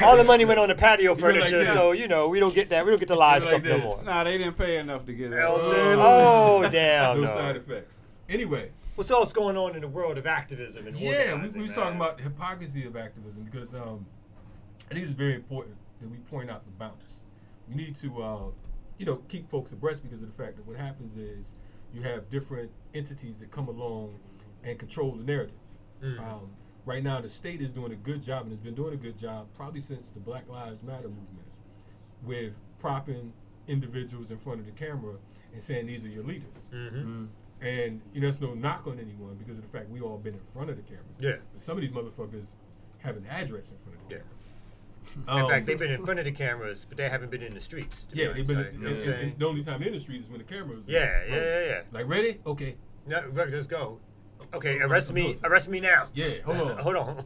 [0.06, 2.54] all the money went on the patio go like furniture, so you know we don't
[2.54, 2.84] get that.
[2.84, 4.02] We don't get the live You like stuff no more.
[4.04, 5.40] Nah, they didn't pay enough to get You that.
[5.40, 5.98] know what I'm saying?
[6.00, 7.16] Oh damn!
[7.20, 7.34] no, no.
[7.34, 8.00] side effects.
[8.28, 11.62] Anyway, What's else going on in the world of activism and yeah, we, organizing, we
[11.62, 11.78] was man?
[11.78, 14.04] talking about the hypocrisy of activism because um,
[14.90, 17.24] I think it's very important that we point out the balance.
[17.66, 18.44] We need to, uh,
[18.98, 21.54] you know, keep folks abreast because of the fact that what happens is
[21.94, 24.18] you have different entities that come along
[24.64, 25.56] and control the narrative.
[26.18, 26.50] Um,
[26.84, 29.16] right now, the state is doing a good job and has been doing a good
[29.16, 31.48] job probably since the Black Lives Matter movement
[32.22, 33.32] with propping
[33.66, 35.14] individuals in front of the camera
[35.54, 36.68] and saying these are your leaders.
[37.62, 40.34] And you know, it's no knock on anyone because of the fact we all been
[40.34, 41.04] in front of the camera.
[41.18, 41.36] Yeah.
[41.52, 42.54] But some of these motherfuckers
[42.98, 44.20] have an address in front of the Yeah.
[44.20, 44.34] camera.
[45.38, 47.52] In Um, fact, they've been in front of the cameras, but they haven't been in
[47.54, 48.04] the streets.
[48.06, 48.56] to be yeah, they've been.
[48.58, 48.82] honest, In, right?
[48.82, 49.30] You know and, what I'm and- saying?
[49.32, 50.80] and the only time in the streets is when the cameras.
[50.86, 51.82] Yeah, yeah, yeah, yeah.
[51.92, 52.38] Like ready?
[52.46, 52.76] Okay.
[53.06, 53.98] No, let's go.
[54.52, 55.36] Okay, arrest me.
[55.44, 56.08] Arrest me now.
[56.14, 56.78] Yeah, hold on.
[56.82, 57.24] Hold on.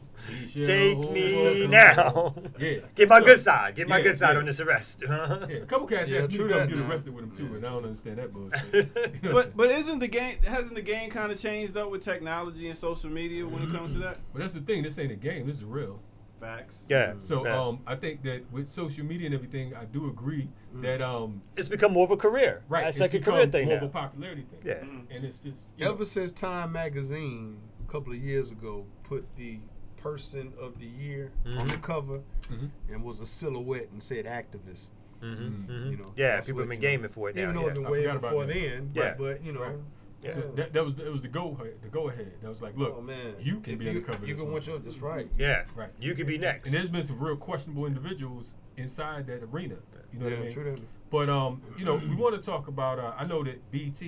[0.53, 1.71] Take hold me on.
[1.71, 2.35] now.
[2.59, 2.79] Yeah.
[2.95, 3.75] Get my So- good side.
[3.77, 4.39] Get my Yeah, good side yeah.
[4.41, 5.03] on this arrest.
[5.09, 6.91] Yeah, a couple cats Yeah, asked me true to come that get now.
[6.91, 9.23] arrested with them too, and I don't understand that bullshit.
[9.23, 12.77] But but isn't the game hasn't the game kind of changed up with technology and
[12.79, 14.19] social media when it comes to that?
[14.33, 14.83] But that's the thing.
[14.83, 15.47] This ain't a game.
[15.47, 16.01] This is real.
[16.45, 16.79] Facts.
[16.89, 17.15] Yeah.
[17.19, 17.59] So yeah.
[17.61, 21.69] um, I think that with social media and everything, I do agree that um, it's
[21.69, 22.63] become more of a career.
[22.69, 23.85] right, It's it's like a become career thing more now.
[23.85, 24.61] of a popularity thing.
[24.65, 25.15] Yeah.
[25.17, 29.25] and it's just you know, Ever since Time Magazine a couple of years ago put
[29.37, 29.59] the
[29.97, 32.71] person of the year on the cover Mhm.
[32.91, 34.91] and was a silhouette and said activist.
[35.23, 35.91] Mhm, mhm.
[35.93, 37.43] You know, yeah, people have been you know, gaming for it now.
[37.45, 37.69] Even though yeah.
[37.69, 39.15] it's been I way forgot before then, Yeah.
[39.17, 39.77] but, but you know, Right.
[40.25, 40.33] Yeah.
[40.35, 42.33] so that, that was it was the go the go ahead.
[42.43, 44.23] That was like, look, oh man, you can If be you, on the cover.
[44.23, 45.29] of You can want your that's right.
[45.39, 45.65] yeah.
[45.77, 45.91] Right.
[46.01, 46.69] You can be next.
[46.69, 49.77] And there's been some real questionable individuals inside that arena.
[50.13, 50.53] You know yeah, what I mean?
[50.55, 50.81] true that.
[51.11, 52.99] But um, you know, we want to talk about.
[52.99, 54.03] Uh, I know that BET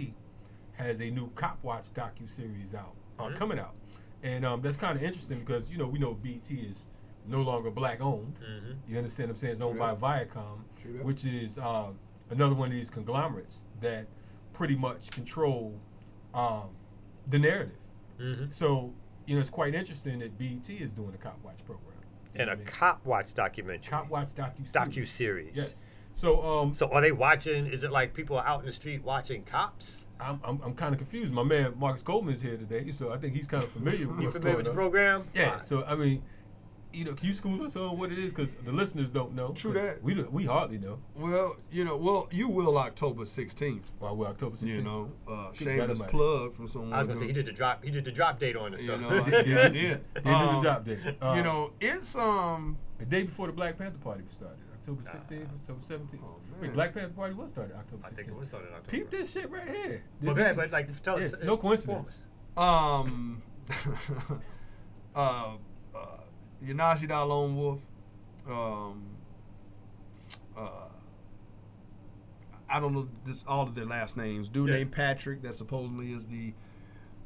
[0.73, 3.35] has a new Cop Watch docu series out, uh, Mm-hmm.
[3.35, 3.75] coming out,
[4.23, 6.85] and um, that's kind of interesting because you know we know BET is
[7.27, 8.39] no longer black owned.
[8.41, 8.77] Mhm.
[8.89, 9.53] You understand what I'm saying?
[9.53, 10.31] It's owned True by that.
[10.31, 11.91] Viacom, True which is uh,
[12.31, 14.07] another one of these conglomerates that
[14.53, 15.75] pretty much control
[16.37, 16.69] um,
[17.29, 17.85] the narrative.
[18.21, 18.53] Mhm.
[18.53, 18.93] So
[19.27, 21.95] you know, it's quite interesting that BET is doing a Cop Watch program.
[22.35, 22.65] You And a mean?
[22.67, 23.91] cop watch documentary.
[23.91, 25.57] Cop Watch docu Docu-series.
[25.57, 25.85] Yes.
[26.13, 27.67] So um, So are they watching?
[27.67, 30.05] Is it like people are out in the street watching cops?
[30.21, 31.33] I'm, I'm, I'm kind of confused.
[31.33, 34.19] My man Marcus Coleman is here today, so I think he's kind of familiar with
[34.21, 35.25] You what's familiar going with the program?
[35.35, 35.59] Yeah.
[35.59, 36.23] So I mean,
[36.97, 38.33] you know, can you school us on what it is?
[38.33, 39.53] Because the listeners don't know.
[39.53, 40.03] True 'Cause that.
[40.03, 40.99] We do, we hardly know.
[41.15, 43.83] Well, you know, well, you will October 16th.
[44.01, 44.77] Well, we're October 16th.
[44.77, 46.93] You know, uh, shameless plug from someone.
[46.93, 47.85] I was gonna who- say he did the drop.
[47.85, 48.81] He did the drop date on it.
[48.81, 50.01] You know, They did, I they did.
[50.15, 50.99] did the Um, drop date.
[51.21, 52.77] Uh, you know, it's um.
[52.99, 56.19] the day before the Black Panther Party was started, October 16th, October 17th.
[56.25, 56.73] Oh, Wait.
[56.73, 58.13] Black Panther Party was started October 16th.
[58.13, 58.91] I think it was started October.
[58.91, 60.03] Peep this shit right here.
[60.23, 61.33] Well, This go ahead, but like tell yeah, us.
[61.35, 62.27] it's no coincidence.
[62.57, 63.43] Um,
[65.15, 65.53] uh,
[66.69, 67.81] uh, Yanashida Lone Wolf.
[68.49, 69.03] Um,
[70.57, 70.89] uh,
[72.69, 74.49] I don't know this all of their last names.
[74.49, 74.77] Dude Yeah.
[74.77, 76.55] named Patrick that supposedly is the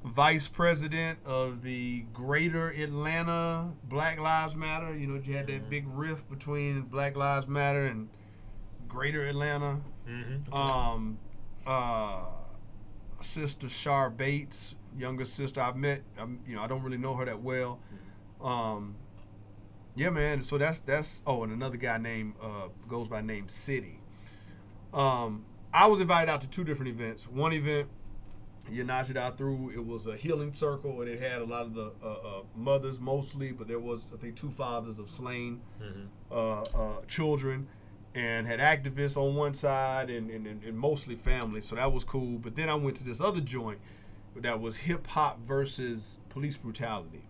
[0.05, 4.97] vice president of the Greater Atlanta Black Lives Matter.
[4.97, 8.09] You know, you had that big rift between Black Lives Matter and
[8.89, 9.81] Greater Atlanta.
[10.09, 10.53] Mm-hmm.
[10.55, 11.19] Um,
[11.67, 12.25] uh,
[13.23, 15.61] sister Shar Bates, younger sister.
[15.61, 16.03] I've met.
[16.19, 17.79] Um, you know, I don't really know her that well.
[18.41, 18.97] Um,
[19.95, 20.41] yeah, man.
[20.41, 21.23] So that's that's.
[21.27, 23.99] Oh, and another guy named uh, goes by name City.
[24.93, 27.29] Um, I was invited out to two different events.
[27.29, 27.89] One event,
[28.71, 29.71] Yanajida through.
[29.71, 33.01] It was a healing circle, and it had a lot of the uh, uh, mothers
[33.01, 35.61] mostly, but there was I think two fathers of slain
[36.31, 37.69] uh, uh, children
[38.15, 41.61] and had activists on one side and, and, and, and mostly family.
[41.61, 42.39] So that was cool.
[42.39, 43.79] But then I went to this other joint
[44.37, 47.23] that was hip hop versus police brutality.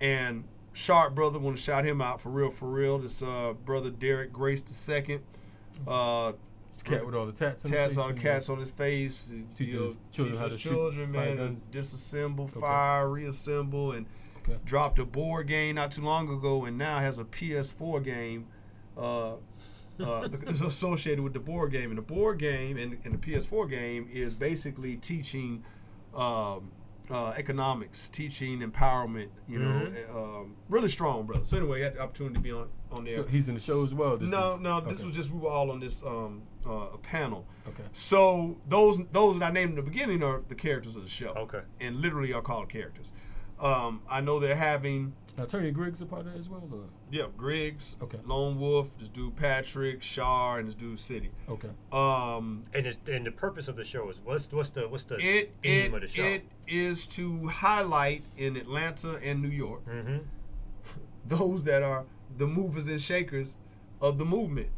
[0.00, 2.98] And Sharp brother want to shout him out for real, for real.
[2.98, 5.20] This uh, brother Derek Grace the second.
[5.86, 6.32] Uh,
[6.84, 7.62] cat with all the tats.
[7.62, 9.30] tats on cats on his face.
[9.54, 12.60] Teach you know, his children teach how to children, fire man, to disassemble, Okay.
[12.60, 14.06] fire, reassemble, and
[14.42, 14.58] Okay.
[14.64, 18.46] dropped a board game not too long ago, and now has a PS4 game.
[18.96, 19.34] Uh,
[19.98, 23.68] uh, is associated with the board game, and the board game and, and the PS4
[23.68, 25.62] game is basically teaching
[26.14, 26.70] um,
[27.10, 29.28] uh, economics, teaching empowerment.
[29.48, 31.44] You know, um, really strong, brother.
[31.44, 33.16] So anyway, I had the opportunity to be on on there.
[33.16, 34.16] So he's in the show as well.
[34.16, 35.06] This no, is- no, this okay.
[35.06, 37.46] was just we were all on this um, uh, panel.
[37.68, 37.82] Okay.
[37.92, 41.30] So those those that I named in the beginning are the characters of the show.
[41.36, 41.62] Okay.
[41.80, 43.12] And literally are called characters.
[43.60, 46.66] Um, I know they're having Now, Attorney Griggs a part of that as well.
[46.72, 46.84] Or?
[47.10, 48.18] yeah Griggs, Okay.
[48.24, 51.30] Lone Wolf, this dude Patrick, Shar, and this dude City.
[51.48, 51.68] Okay.
[51.92, 55.16] Um, And, it's, and the purpose of the show is what's what's the what's the
[55.18, 56.22] it theme it of the show?
[56.22, 60.18] it is to highlight in Atlanta and New York mm-hmm.
[61.26, 62.04] those that are
[62.38, 63.56] the movers and shakers
[64.00, 64.68] of the movement.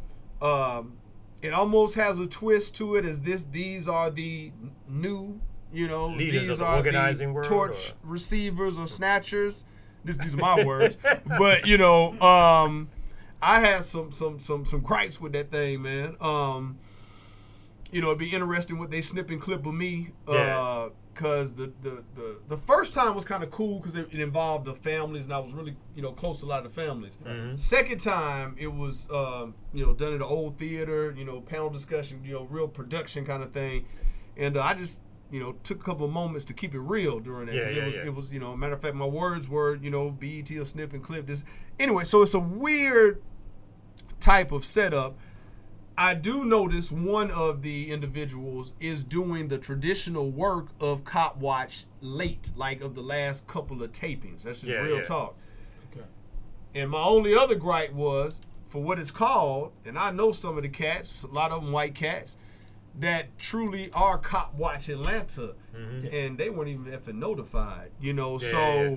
[0.41, 0.95] Um,
[1.41, 4.53] it almost has a twist to it, as this these are the
[4.89, 5.41] new,
[5.73, 9.65] you know, Leaders these of the are organizing world, torch or- receivers or snatchers.
[10.05, 10.97] This, these are my words,
[11.39, 12.89] but you know, um,
[13.41, 16.17] I had some some some some gripes with that thing, man.
[16.21, 16.79] Um,
[17.91, 20.11] you know, it'd be interesting what they snip and clip of me.
[20.29, 20.35] Yeah.
[20.35, 24.19] Uh, Cause the, the, the, the first time was kind of cool because it, it
[24.19, 26.81] involved the families and I was really you know close to a lot of the
[26.83, 27.19] families.
[27.57, 31.69] Second time it was um, you know done at the old theater, you know panel
[31.69, 33.85] discussion, you know real production kind of thing,
[34.39, 35.01] and uh, I just
[35.33, 37.55] you know, took a couple of moments to keep it real during that.
[37.55, 38.05] Yeah, 'cause yeah, it was yeah.
[38.05, 40.93] it was, you know, matter of fact, my words were, you know, BET or snip
[40.93, 41.45] and clip this.
[41.81, 43.21] Anyway, so it's a weird
[44.21, 45.17] type of setup.
[45.97, 51.85] I do notice one of the individuals is doing the traditional work of Cop Watch
[52.01, 54.43] late, like of the last couple of tapings.
[54.45, 55.03] That's just Yeah, real yeah.
[55.03, 55.35] talk.
[55.93, 56.07] Okay.
[56.75, 60.63] And my only other gripe was for what it's called, and I know some of
[60.63, 62.37] the cats, a lot of them white cats,
[63.01, 68.37] that truly are Cop Watch Atlanta, and they weren't even effing notified, you know.
[68.37, 68.45] Mm-hmm.
[68.45, 68.97] Yeah, so yeah, yeah.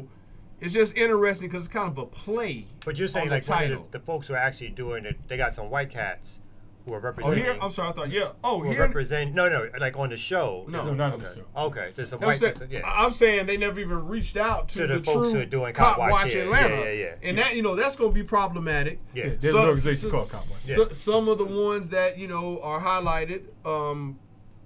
[0.62, 2.68] it's just interesting because it's kind of a play.
[2.84, 3.88] But you're saying on the like title.
[3.92, 6.40] the, the folks who are actually doing it, they got some white cats
[6.86, 7.44] who are oh, representing.
[7.44, 8.32] here, I'm sorry, I thought, yeah.
[8.44, 9.34] Oh, who are here, represent.
[9.34, 10.66] No, no, like on the show.
[10.68, 10.86] No.
[10.86, 11.40] No, not on the Okay.
[11.40, 11.62] show.
[11.62, 12.40] Okay, there's I'm, white.
[12.40, 12.82] saying, yeah.
[12.86, 15.74] I'm saying they never even reached out to, To the the, folks who are doing
[15.74, 17.16] Cop Watch, yeah, Atlanta, yeah, yeah, yeah.
[17.30, 19.00] and that you know that's going to be problematic.
[19.14, 19.30] yeah.
[19.40, 20.42] There's an organization called Cop Watch.
[20.42, 24.20] so- Some of the ones that you know are highlighted, um,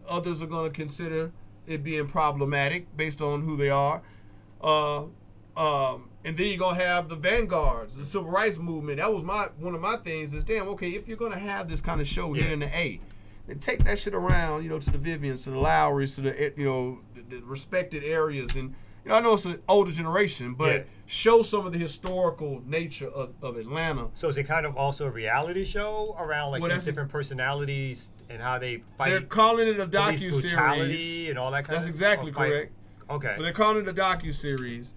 [0.07, 1.31] others are going to consider
[1.67, 4.01] it being problematic based on who they are.
[4.61, 5.03] Uh,
[5.57, 8.97] um, and then you're gonna have the vanguards, the civil rights movement.
[8.99, 10.33] That was my one of my things.
[10.33, 12.99] Is damn okay if you're gonna have this kind of show here in the A,
[13.47, 16.41] then take that shit around, you know, to the Vivians, to the Lowerys, to the
[16.41, 19.91] eh, you know the, the respected areas, and you know I know it's an older
[19.91, 20.83] generation, but Yeah.
[21.05, 24.07] show some of the historical nature of, of Atlanta.
[24.13, 28.11] So is it kind of also a reality show around like Well, these different personalities
[28.29, 29.09] and how they fight?
[29.09, 31.29] They're calling it a docu series.
[31.29, 32.71] and all that kind of That's of exactly fight- correct.
[33.09, 33.33] Okay.
[33.37, 34.93] But they're calling it a docu series.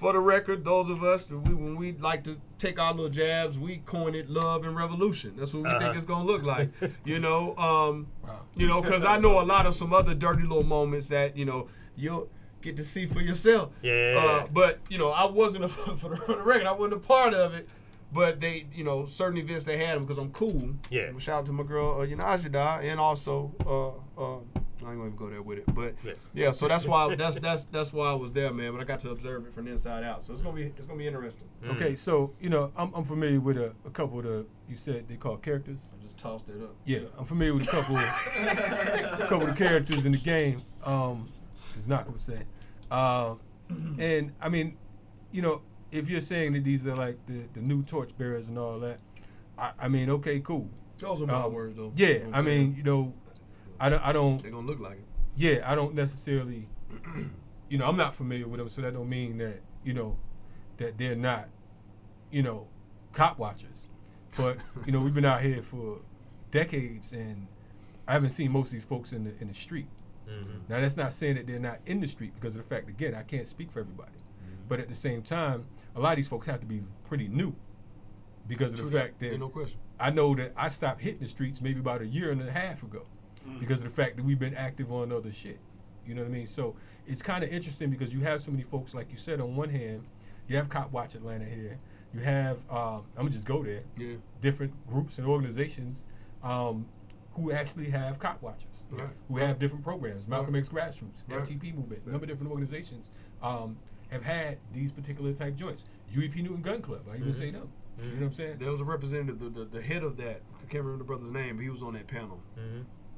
[0.00, 3.58] For the record, those of us we, when we like to take our little jabs,
[3.58, 5.34] we coin it love and revolution.
[5.36, 5.92] That's what we think Uh-huh.
[5.94, 6.70] it's gonna look like.
[7.04, 8.40] you know, um, Wow.
[8.56, 11.44] you know, because I know a lot of some other dirty little moments that you
[11.44, 12.30] know you'll
[12.62, 13.72] get to see for yourself.
[13.82, 14.16] Yeah.
[14.42, 17.06] Uh, but you know, I wasn't a, for, the, for the record, I wasn't a
[17.06, 17.68] part of it.
[18.10, 20.76] But they, you know, certain events they had them because I'm cool.
[20.90, 21.10] Yeah.
[21.18, 24.38] Shout out to my girl uh, and also uh, uh,
[24.90, 25.74] I ain't gonna even go there with it.
[25.74, 26.12] But Yeah.
[26.34, 28.72] yeah, so that's why that's that's that's why I was there, man.
[28.72, 30.24] But I got to observe it from the inside out.
[30.24, 31.48] So it's gonna be it's gonna be interesting.
[31.68, 35.08] Okay, so you know I'm, I'm familiar with a, a couple of the you said
[35.08, 35.78] they call characters.
[35.98, 36.74] I just tossed it up.
[36.84, 40.62] Yeah, I'm familiar with a couple, a couple of the characters in the game.
[40.84, 41.26] Um,
[41.76, 42.44] as Knock was saying,
[42.90, 43.40] um,
[43.98, 44.76] and I mean,
[45.30, 48.78] you know, if you're saying that these are like the, the new torchbearers and all
[48.80, 48.98] that,
[49.58, 50.68] I, I mean, okay, cool.
[50.98, 51.92] Those are my Um, words, though.
[51.96, 53.14] Yeah, You I mean, you know,
[53.80, 55.04] I don't, I don't, they're gonna look like it.
[55.36, 56.68] yeah, I don't necessarily,
[57.68, 60.18] you know, I'm not familiar with them, so that don't mean that you know
[60.76, 61.48] that they're not,
[62.30, 62.68] you know,
[63.12, 63.88] cop watchers.
[64.36, 66.00] But you know, we've been out here for
[66.50, 67.46] decades, and
[68.06, 69.88] I haven't seen most of these folks in the in the street.
[70.28, 70.58] Mm-hmm.
[70.68, 73.14] Now, that's not saying that they're not in the street because of the fact, again,
[73.14, 74.12] I can't speak for everybody.
[74.12, 74.68] Mm-hmm.
[74.68, 75.66] But at the same time,
[75.96, 77.54] a lot of these folks have to be pretty new
[78.46, 79.78] because of True the fact that Ain't no question.
[79.98, 82.82] I know that I stopped hitting the streets maybe about a year and a half
[82.82, 83.06] ago
[83.58, 85.58] because of the fact that we've been active on other shit.
[86.06, 86.46] You know what I mean?
[86.46, 86.74] So
[87.06, 89.68] it's kind of interesting because you have so many folks, like you said, on one
[89.68, 90.04] hand,
[90.48, 91.78] you have Cop Watch Atlanta here.
[92.12, 94.16] You have, um, I'm gonna just go there, Yeah.
[94.40, 96.06] different groups and organizations
[96.42, 96.86] um,
[97.34, 99.08] who actually have cop watchers, Right.
[99.28, 100.26] who have different programs.
[100.26, 100.58] Malcolm Right.
[100.60, 101.40] X Grassroots, Right.
[101.42, 103.76] FTP movement, a number of different organizations um,
[104.10, 105.84] have had these particular type joints.
[106.08, 106.42] Huey P.
[106.42, 107.68] Newton Gun Club, I even say them.
[107.98, 108.58] You know what I'm saying?
[108.58, 110.40] There was a representative, the, the, the head of that.
[110.60, 112.42] I can't remember the brother's name, but he was on that panel.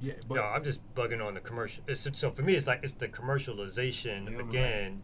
[0.03, 1.85] Yeah, but no, I'm just bugging on the commercial.
[1.87, 5.03] It's, so for me, it's like it's the commercialization Yeah, again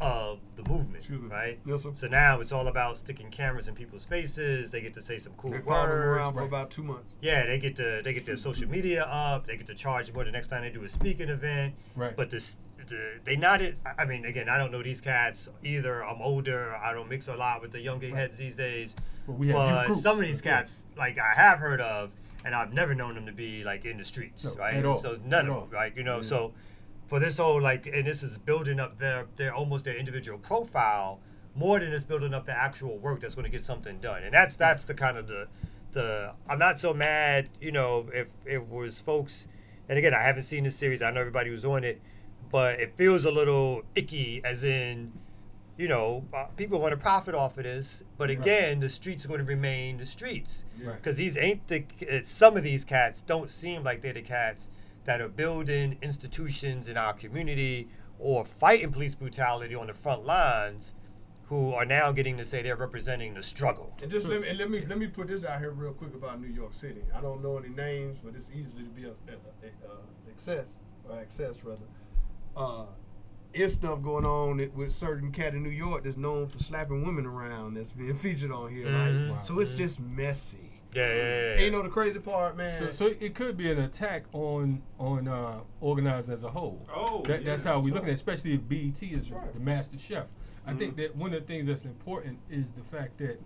[0.00, 1.28] of the movement, Excuse me.
[1.28, 1.58] right?
[1.66, 1.90] Yes, sir.
[1.94, 4.70] So now it's all about sticking cameras in people's faces.
[4.70, 5.68] They get to say some cool They words.
[5.68, 7.12] around for about two months.
[7.20, 9.46] Yeah, they get to they get their social media up.
[9.46, 11.74] They get to charge more the next time they do a speaking event.
[11.94, 12.16] Right.
[12.16, 12.56] But this,
[12.88, 13.78] the, they not it.
[13.98, 16.02] I mean, again, I don't know these cats either.
[16.04, 16.74] I'm older.
[16.76, 18.96] I don't mix a lot with the younger heads these days.
[19.26, 20.56] Well, we have but some of these Yeah.
[20.60, 22.12] cats, like I have heard of,
[22.44, 24.74] and I've never known them to be like in the streets, No, right?
[24.74, 24.98] at all.
[24.98, 25.60] So none At of all.
[25.62, 25.96] them, right?
[25.96, 26.52] You know, so
[27.06, 31.20] for this whole like, and this is building up their their almost their individual profile
[31.54, 34.32] more than it's building up the actual work that's going to get something done, and
[34.32, 35.48] that's that's the kind of the
[35.92, 39.48] the I'm not so mad, you know, if it was folks,
[39.88, 41.02] and again, I haven't seen this series.
[41.02, 42.00] I know everybody was on it,
[42.52, 45.12] but it feels a little icky, as in,
[45.80, 49.28] you know, uh, people want to profit off of this, but again, the streets are
[49.28, 50.94] going to remain the streets Right.
[50.94, 54.68] because these ain't the uh, some of these cats don't seem like they're the cats
[55.04, 57.88] that are building institutions in our community
[58.18, 60.92] or fighting police brutality on the front lines
[61.46, 63.96] who are now getting to say they're representing the struggle.
[64.02, 66.14] And just let me and let me let me put this out here real quick
[66.14, 67.00] about New York City.
[67.16, 70.76] I don't know any names, but it's easily to be a, a, a, a access
[71.08, 71.88] or access rather.
[72.54, 72.84] Uh,
[73.52, 77.26] it's stuff going on with certain cat in New York that's known for slapping women
[77.26, 78.86] around that's being featured on here.
[78.86, 79.26] Mhm.
[79.28, 79.42] Like, Wow.
[79.42, 80.58] so it's just messy.
[80.92, 81.52] Yeah, yeah, yeah.
[81.54, 82.76] And you know the crazy part, man.
[82.76, 86.84] So, so it could be an attack on on uh, organized as a whole.
[86.94, 87.94] Oh, that, that's how we sure.
[87.96, 89.52] look at it, especially if BET is right.
[89.54, 90.26] the master chef.
[90.66, 91.02] I think Mm-hmm.
[91.02, 93.40] that one of the things that's important is the fact that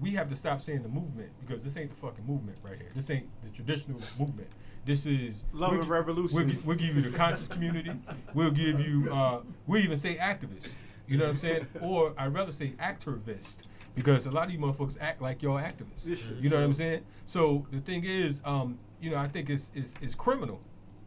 [0.00, 2.90] we have to stop saying the movement because this ain't the fucking movement right here.
[2.94, 4.48] This ain't the traditional movement.
[4.84, 6.36] This is Love we'll and revolution.
[6.36, 7.92] We'll, we'll give you the conscious community.
[8.34, 9.08] We'll give you.
[9.12, 10.78] Uh, we even say activists.
[11.06, 11.66] You know what I'm saying?
[11.80, 16.08] Or I'd rather say activist because a lot of you motherfuckers act like y'all activists.
[16.42, 17.02] You know what I'm saying?
[17.26, 20.60] So the thing is, um, you know, I think it's, it's, it's criminal.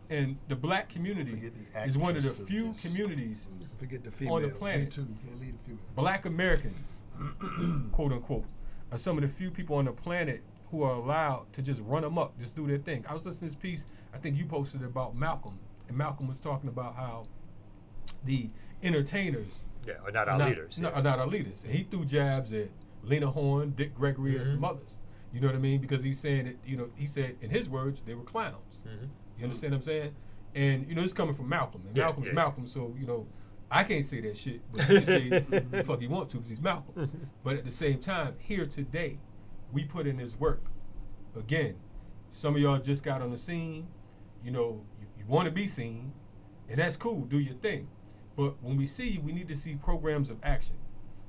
[0.09, 2.85] And the black community the is one of the actress of few this.
[2.91, 4.35] communities, Forget the females.
[4.35, 4.91] on the Me planet.
[4.91, 5.07] too.
[5.25, 5.79] Can't leave the female.
[5.95, 7.01] black Americans,
[7.91, 8.45] quote unquote,
[8.91, 12.03] are some of the few people on the planet who are allowed to just run
[12.03, 13.05] amok, just do their thing.
[13.07, 16.27] I was listening to this piece, I think you posted it about Malcolm, and Malcolm
[16.27, 17.27] was talking about how
[18.23, 18.49] the
[18.83, 20.77] entertainers Yeah, or not our not, leaders.
[20.77, 20.95] No, yeah.
[20.95, 21.63] are not our leaders.
[21.63, 22.69] And he threw jabs at
[23.03, 24.65] Lena Horne, Dick Gregory, and some mm-hmm.
[24.65, 24.99] others.
[25.31, 25.81] You know what I mean?
[25.81, 28.83] Because he's saying that, you know, he said, in his words, they were clowns.
[28.87, 29.05] Mm-hmm.
[29.37, 30.15] You understand what I'm saying?
[30.55, 31.83] And, you know, this is coming from Malcolm.
[31.85, 32.31] And Yeah, Malcolm's.
[32.31, 33.27] Malcolm, so, you know,
[33.69, 36.49] I can't say that shit, but he can say the fuck he want to because
[36.49, 37.29] he's Malcolm.
[37.43, 39.19] but at the same time, here today,
[39.75, 40.63] we put in this work.
[41.35, 41.75] Again,
[42.29, 43.87] some of y'all just got on the scene.
[44.41, 46.13] You know, you, you want to be seen,
[46.69, 47.25] and that's cool.
[47.25, 47.87] Do your thing.
[48.37, 50.77] But when we see you, we need to see programs of action.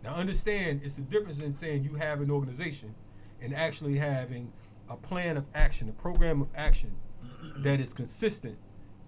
[0.05, 2.95] Now, understand it's the difference in saying you have an organization
[3.43, 4.53] and actually having
[4.89, 6.95] a plan of action, a program of action
[7.59, 8.57] that is consistent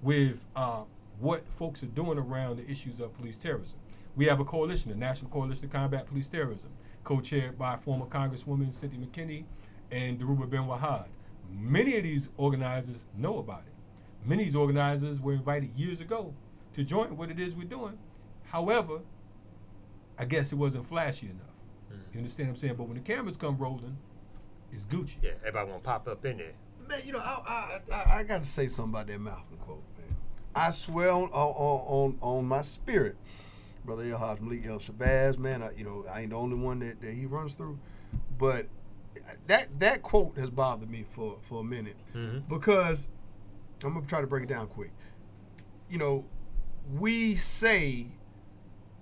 [0.02, 0.82] with uh,
[1.20, 3.78] what folks are doing around the issues of police terrorism.
[4.16, 6.72] We have a coalition, the National Coalition to Combat Police Terrorism,
[7.04, 9.44] co-chaired by former Congresswoman Cynthia McKinney
[9.90, 11.08] and Dhoruba bin Wahad.
[11.50, 13.72] Many of these organizers know about it.
[14.24, 16.34] Many of these organizers were invited years ago
[16.74, 17.98] to join what it is we're doing.
[18.44, 19.00] However,
[20.18, 21.46] I guess it wasn't flashy enough.
[21.92, 22.12] Mm.
[22.12, 22.74] You understand what I'm saying?
[22.74, 23.96] But when the cameras come rolling,
[24.72, 25.16] it's Gucci.
[25.22, 26.52] Yeah, everybody want to pop up in there.
[26.88, 29.82] Man, you know, I I, I, I got to say something about that Malcolm quote,
[29.98, 30.16] man.
[30.54, 33.16] I swear on on on, on my spirit,
[33.88, 35.62] brother El Haj Malik El Shabazz, man.
[35.62, 37.78] I, you know, I ain't the only one that, that he runs through,
[38.36, 38.66] but
[39.46, 42.40] that that quote has bothered me for for a minute mm-hmm.
[42.54, 43.08] because
[43.82, 44.92] I'm gonna try to break it down quick.
[45.88, 46.26] You know,
[46.98, 48.08] we say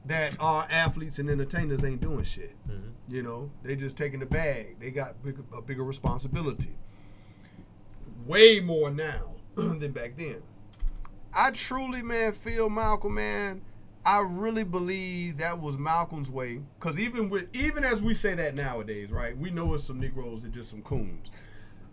[0.04, 2.54] that our athletes and entertainers ain't doing shit.
[2.70, 3.12] Mm-hmm.
[3.12, 4.78] You know, they just taking the bag.
[4.78, 6.78] They got big, a bigger responsibility.
[8.24, 10.42] Way more now than back then.
[11.34, 13.62] I truly, man, feel Malcolm, man.
[14.06, 16.60] I really believe that was Malcolm's way.
[16.80, 19.36] Cause even with even as we say that nowadays, right?
[19.36, 21.30] We know it's some Negroes that just some coons.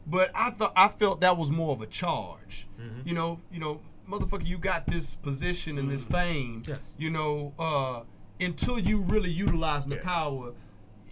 [0.06, 2.67] But I thought I felt that was more of a charge.
[3.06, 6.62] You know, you know, motherfucker, you got this position and this fame.
[6.67, 6.93] Yes.
[6.97, 8.02] You know, uh,
[8.39, 10.02] until you really utilizing the Yeah.
[10.04, 10.52] power,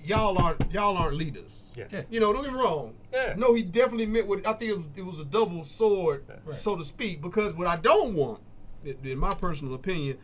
[0.04, 1.72] y'all aren't y'all aren't leaders.
[1.76, 1.86] Yeah.
[1.92, 2.02] Yeah.
[2.10, 2.94] You know, don't get me wrong.
[3.14, 3.36] Yeah.
[3.38, 6.76] No, he definitely meant what I think it was, it was a double sword, so
[6.76, 7.22] to speak.
[7.22, 8.42] Because what I don't want,
[8.84, 10.18] in in my personal opinion,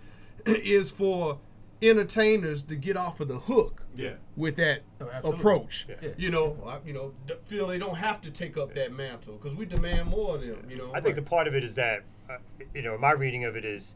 [0.64, 1.40] is for
[1.82, 4.14] entertainers to get off of the hook Yeah.
[4.36, 5.88] with that Oh, approach.
[5.90, 6.10] Yeah.
[6.18, 7.14] You know, I, you know,
[7.46, 10.66] feel they don't have to take up that mantle because we demand more of them.
[10.70, 12.38] You know, I think the part of it is that, uh,
[12.74, 13.96] you know, my reading of it is,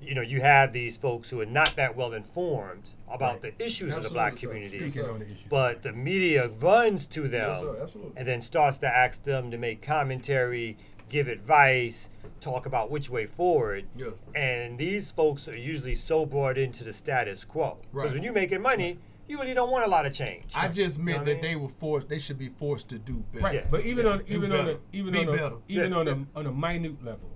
[0.00, 3.56] you know, you have these folks who are not that well informed about Right.
[3.58, 4.88] the issues of the black community.
[4.88, 5.26] Speaking the.
[5.50, 9.82] But the media runs to them Yes, and then starts to ask them to make
[9.82, 10.76] commentary,
[11.08, 13.86] give advice, talk about which way forward.
[13.96, 14.10] Yeah.
[14.34, 17.78] And these folks are usually so brought into the status quo.
[17.80, 18.12] Because Right.
[18.14, 20.52] when you're making money, you really don't want a lot of change.
[20.54, 21.42] I just You know meant that I mean?
[21.42, 22.08] they were forced.
[22.08, 23.44] They should be forced to do better.
[23.44, 23.66] Right, Yeah.
[23.70, 24.12] but even Yeah.
[24.12, 25.98] on even on a even Be on a even Yeah.
[25.98, 27.30] on a on a minute level,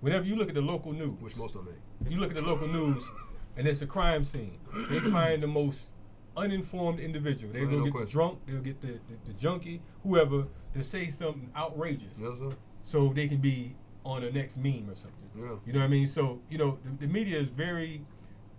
[0.00, 1.76] whenever you look at the local news, Which most of them
[2.08, 3.08] you look at the local news,
[3.56, 4.58] and it's a crime scene.
[4.90, 5.94] They find the most
[6.36, 7.52] uninformed individual.
[7.52, 8.06] They Ain't go no get question.
[8.06, 12.56] the drunk, they'll get the, the, the junkie, whoever, to say something outrageous, Yes, sir.
[12.82, 15.18] So they can be on the next meme or something.
[15.36, 15.56] Yeah.
[15.64, 16.06] You know what I mean?
[16.06, 18.02] So you know the, the media is very,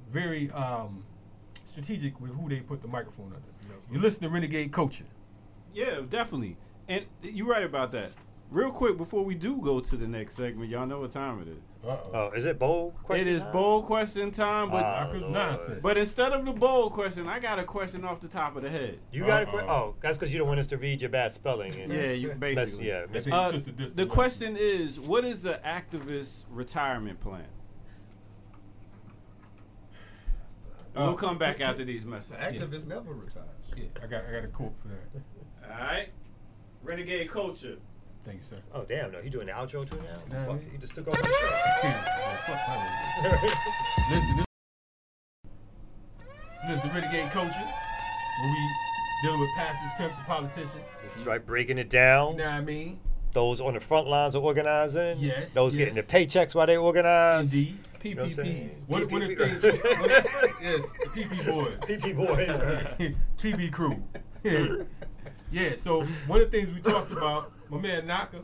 [0.10, 1.04] very um,
[1.66, 3.50] strategic with who they put the microphone under.
[3.92, 5.06] You listen to Renegade Culture.
[5.74, 6.58] Yeah, definitely.
[6.88, 8.12] And you're right about that.
[8.50, 11.48] Real quick before we do go to the next segment, y'all know what time it
[11.48, 11.73] is.
[11.86, 12.10] Uh-oh.
[12.14, 13.28] Oh, is it bold question?
[13.28, 13.52] it is time?
[13.52, 15.34] bold question time, but Knockers Lord.
[15.34, 15.80] nonsense.
[15.84, 18.70] but instead of the bold question, I got a question off the top of the
[18.70, 19.00] head.
[19.12, 19.52] You got a Uh-oh.
[19.58, 21.74] que- Oh, that's because you don't want us to read your bad spelling.
[21.78, 22.88] And Yeah, you basically.
[22.88, 23.06] yeah.
[23.14, 27.48] I Uh, just a the question is, what is the activist retirement plan?
[30.96, 32.30] Uh, we'll come back after these messages.
[32.62, 33.48] The activist never retires.
[33.76, 35.70] Yeah, I got I got a quote for that.
[35.70, 36.10] All right.
[36.84, 37.78] Renegade culture.
[38.24, 38.58] Thank you, sir.
[38.74, 39.12] Oh damn!
[39.12, 40.38] No, he doing the outro too now.
[40.40, 41.34] Nah, Fuck, he- he just took over the show.
[42.46, 42.60] Fuck.
[44.12, 44.46] Listen, this,
[46.68, 48.70] this is the Renegade Culture, where we
[49.24, 51.02] dealing with pastors, pimps, and politicians.
[51.08, 52.34] That's right, breaking it down.
[52.34, 53.00] You know what I mean?
[53.34, 55.18] Those on the front lines of organizing.
[55.20, 57.52] Yes, Those getting the paychecks while they organize.
[57.54, 57.78] Indeed.
[58.04, 58.26] You know
[58.88, 59.10] what.
[59.10, 59.64] One, of the things,
[60.62, 61.78] yes, PP boys.
[61.82, 63.14] PP boy.
[63.40, 64.04] PB crew.
[65.52, 68.42] yeah, so one of the things we talked about, my man Naka,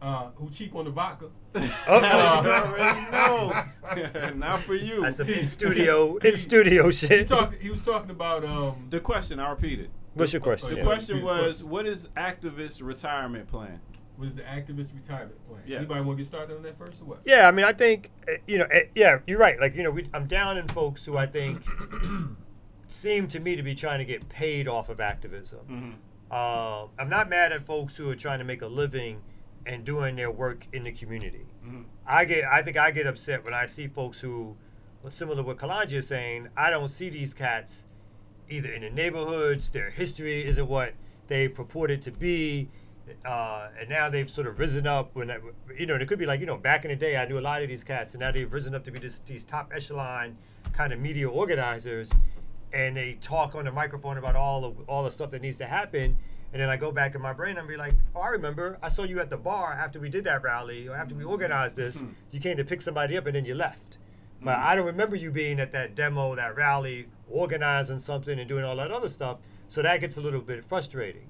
[0.00, 1.26] uh, who cheap on the vodka.
[1.54, 4.32] You already know.
[4.36, 5.00] Not for you.
[5.00, 7.10] That's some in studio, in studio shit.
[7.10, 7.28] He shit.
[7.28, 7.54] talked.
[7.54, 8.86] He was talking about um.
[8.90, 9.90] the question, I repeat it.
[10.14, 10.70] What's your question?
[10.70, 10.84] The yeah.
[10.84, 13.80] question was, what is activist retirement plan?
[14.16, 15.60] What is the activist retirement plan?
[15.66, 15.78] Yes.
[15.78, 17.20] Anybody want to get started on that first or what?
[17.26, 19.60] Yeah, I mean, I think uh, you know, uh, yeah, you're right.
[19.60, 21.62] Like you know, we, I'm down in folks who I think
[22.88, 25.58] seem to me to be trying to get paid off of activism.
[25.70, 25.90] Mm-hmm.
[26.30, 29.22] Um, I'm not mad at folks who are trying to make a living
[29.64, 31.46] and doing their work in the community.
[31.64, 31.82] Mm-hmm.
[32.06, 34.56] I get, I think I get upset when I see folks who,
[35.08, 37.84] similar to what Kalonji is saying, I don't see these cats
[38.48, 40.94] either in the neighborhoods, their history isn't what
[41.28, 42.68] they purported to be,
[43.24, 45.10] uh, and now they've sort of risen up.
[45.14, 45.32] When
[45.76, 47.40] you know, it could be like you know, back in the day, I knew a
[47.40, 50.36] lot of these cats, and now they've risen up to be this, these top echelon
[50.72, 52.10] kind of media organizers,
[52.76, 55.66] and they talk on the microphone about all of all the stuff that needs to
[55.66, 56.18] happen.
[56.52, 58.90] And then I go back in my brain and be like, oh, I remember I
[58.90, 62.00] saw you at the bar after we did that rally or after we organized this.
[62.00, 62.10] Hmm.
[62.30, 63.96] You came to pick somebody up and then you left.
[64.42, 64.64] But hmm.
[64.66, 68.76] I don't remember you being at that demo, that rally, organizing something and doing all
[68.76, 69.38] that other stuff.
[69.68, 71.28] So that gets a little bit frustrating.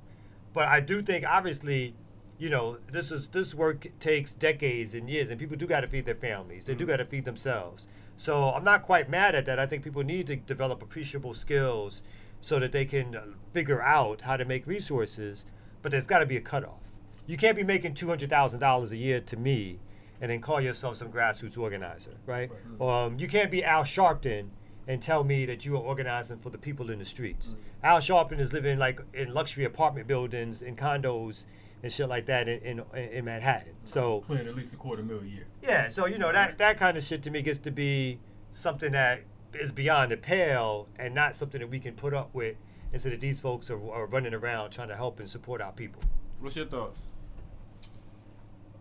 [0.53, 1.95] But I do think, obviously,
[2.39, 5.87] you know, this is this work takes decades and years, and people do got to
[5.87, 6.65] feed their families.
[6.65, 6.91] They do hmm.
[6.91, 7.87] got to feed themselves.
[8.17, 9.59] So I'm not quite mad at that.
[9.59, 12.03] I think people need to develop appreciable skills
[12.41, 15.45] so that they can uh, figure out how to make resources.
[15.83, 16.97] But there's got to be a cutoff.
[17.27, 19.79] You can't be making two hundred thousand dollars a year to me,
[20.21, 22.51] and then call yourself some grassroots organizer, right?
[22.81, 24.49] Um, you can't be Al Sharpton
[24.89, 27.55] and tell me that you are organizing for the people in the streets.
[27.83, 31.45] Al Sharpton is living like in luxury apartment buildings, in condos,
[31.87, 33.73] and shit like that in in, in Manhattan.
[33.85, 35.47] So Playing at least a quarter million a year.
[35.63, 38.19] yeah, so you know that that kind of shit to me gets to be
[38.53, 39.23] something that
[39.55, 42.57] is beyond the pale and not something that we can put up with
[42.93, 46.03] instead of these folks are, are running around trying to help and support our people.
[46.41, 46.99] What's your thoughts?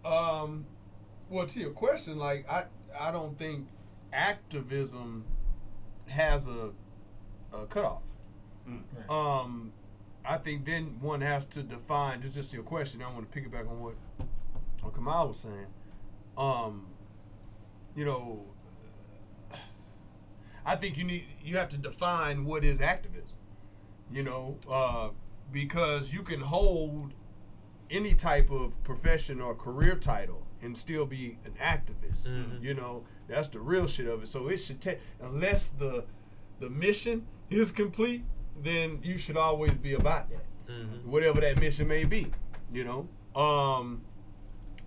[0.03, 0.65] Um,
[1.29, 2.63] well, to your question, like I,
[2.99, 3.67] I don't think
[4.13, 5.25] activism
[6.07, 6.71] has a,
[7.53, 8.01] a cutoff.
[8.67, 9.09] Right.
[9.09, 9.71] Um,
[10.27, 12.21] I think then one has to define.
[12.21, 13.01] Just just your question.
[13.01, 13.95] I want to piggyback on what,
[14.81, 15.67] what Kamau was saying.
[16.37, 16.87] Um,
[17.95, 18.43] you know,
[20.65, 23.37] I think you need you have to define what is activism.
[24.11, 25.09] You know, uh,
[25.51, 27.13] because you can hold
[27.89, 32.27] any type of profession or career title and still be an activist.
[32.61, 34.27] You know, that's the real shit of it.
[34.27, 36.05] So it should take unless the
[36.59, 38.23] the mission is complete,
[38.61, 40.45] then you should always be about that.
[41.05, 42.31] Whatever that mission may be,
[42.73, 43.07] you know.
[43.39, 44.01] Um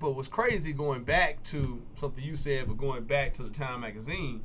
[0.00, 3.80] but what's crazy going back to something you said, but going back to the Time
[3.80, 4.42] magazine,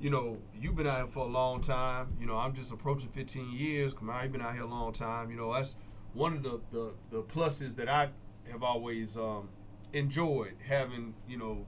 [0.00, 2.16] you know, you've been out here for a long time.
[2.20, 3.92] You know, I'm just approaching 15 years.
[3.92, 5.30] Come on, you've been out here a long time.
[5.30, 5.76] You know, that's
[6.14, 8.10] one of the, the, the pluses that I
[8.50, 9.48] have always um,
[9.92, 11.66] enjoyed having, you know,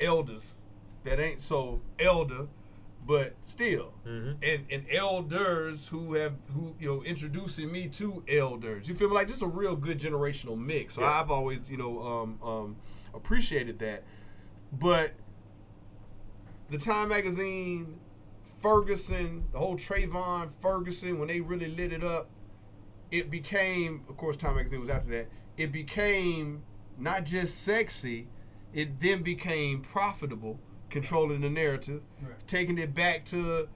[0.00, 0.64] elders
[1.04, 2.46] that ain't so elder,
[3.06, 8.88] but still, and and elders who have who you know introducing me to elders.
[8.88, 9.14] You feel me?
[9.14, 10.94] Like just a real good generational mix.
[10.94, 11.20] So Yeah.
[11.20, 12.76] I've always you know um, um,
[13.14, 14.04] appreciated that,
[14.72, 15.12] but
[16.70, 17.98] the Time magazine,
[18.60, 22.30] Ferguson, the whole Trayvon Ferguson, when they really lit it up,
[23.10, 25.28] it became, of course, Time magazine was after that.
[25.56, 26.62] It became
[26.98, 28.28] not just sexy,
[28.72, 30.58] it then became profitable,
[30.94, 32.34] controlling the narrative, Right.
[32.46, 33.68] taking it back to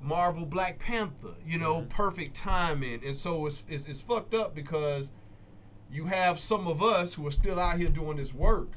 [0.00, 3.04] Marvel Black Panther, you know, perfect timing.
[3.04, 5.12] And so it's, it's, it's fucked up because
[5.90, 8.72] you have some of us who are still out here doing this work.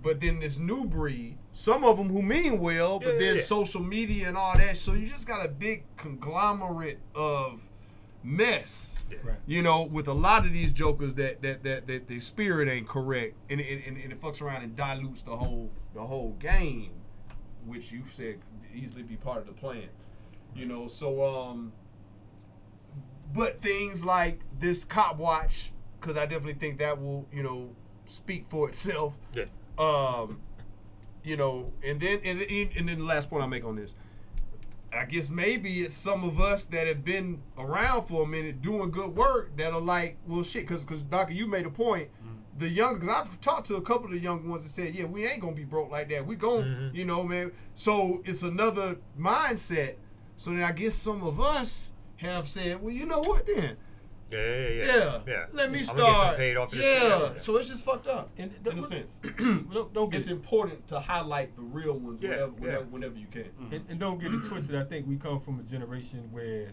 [0.00, 3.42] But then this new breed, some of them who mean well, but Yeah, then yeah.
[3.42, 4.76] social media and all that.
[4.76, 7.65] So you just got a big conglomerate of
[8.26, 8.98] mess.
[9.24, 9.38] Right.
[9.46, 12.88] You know, with a lot of these jokers that that that, that the spirit ain't
[12.88, 16.90] correct, and it, and, and it fucks around and dilutes the whole the whole game,
[17.64, 18.38] which you said
[18.74, 19.88] easily be part of the plan.
[20.54, 21.72] You know, so um,
[23.32, 27.70] but things like this cop watch, because I definitely think that will you know
[28.06, 29.16] speak for itself.
[29.34, 29.44] Yeah.
[29.78, 30.40] Um,
[31.22, 33.94] you know, and then and, then- and then the last point I make on this,
[34.96, 38.90] I guess maybe it's some of us that have been around for a minute doing
[38.90, 42.08] good work that are like, well, shit, because because Doctor, you made a point.
[42.08, 42.58] Mm-hmm.
[42.58, 45.04] The young, because I've talked to a couple of the young ones that said, yeah,
[45.04, 46.26] we ain't gonna be broke like that.
[46.26, 46.96] We gonna, mm-hmm.
[46.96, 47.52] you know, man.
[47.74, 49.96] So it's another mindset.
[50.36, 53.76] So then I guess some of us have said, well, you know what then?
[54.32, 54.86] Yeah, yeah, yeah.
[54.86, 55.44] Yeah, yeah.
[55.52, 56.36] let me I'm gonna get some start.
[56.36, 57.02] paid off of this.
[57.02, 57.36] yeah.
[57.36, 59.20] so it's just fucked up And in a sense.
[59.38, 62.60] don't, don't get It's important to highlight the real ones Yeah, whenever, yeah.
[62.60, 63.50] whenever, whenever you can.
[63.70, 64.74] and, and don't get it twisted.
[64.76, 66.72] I think we come from a generation where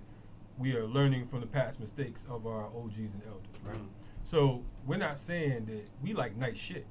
[0.57, 3.75] we are learning from the past mistakes of our OGs and elders, right?
[3.75, 3.87] Mm-hmm.
[4.23, 6.85] So we're not saying that we like nice shit.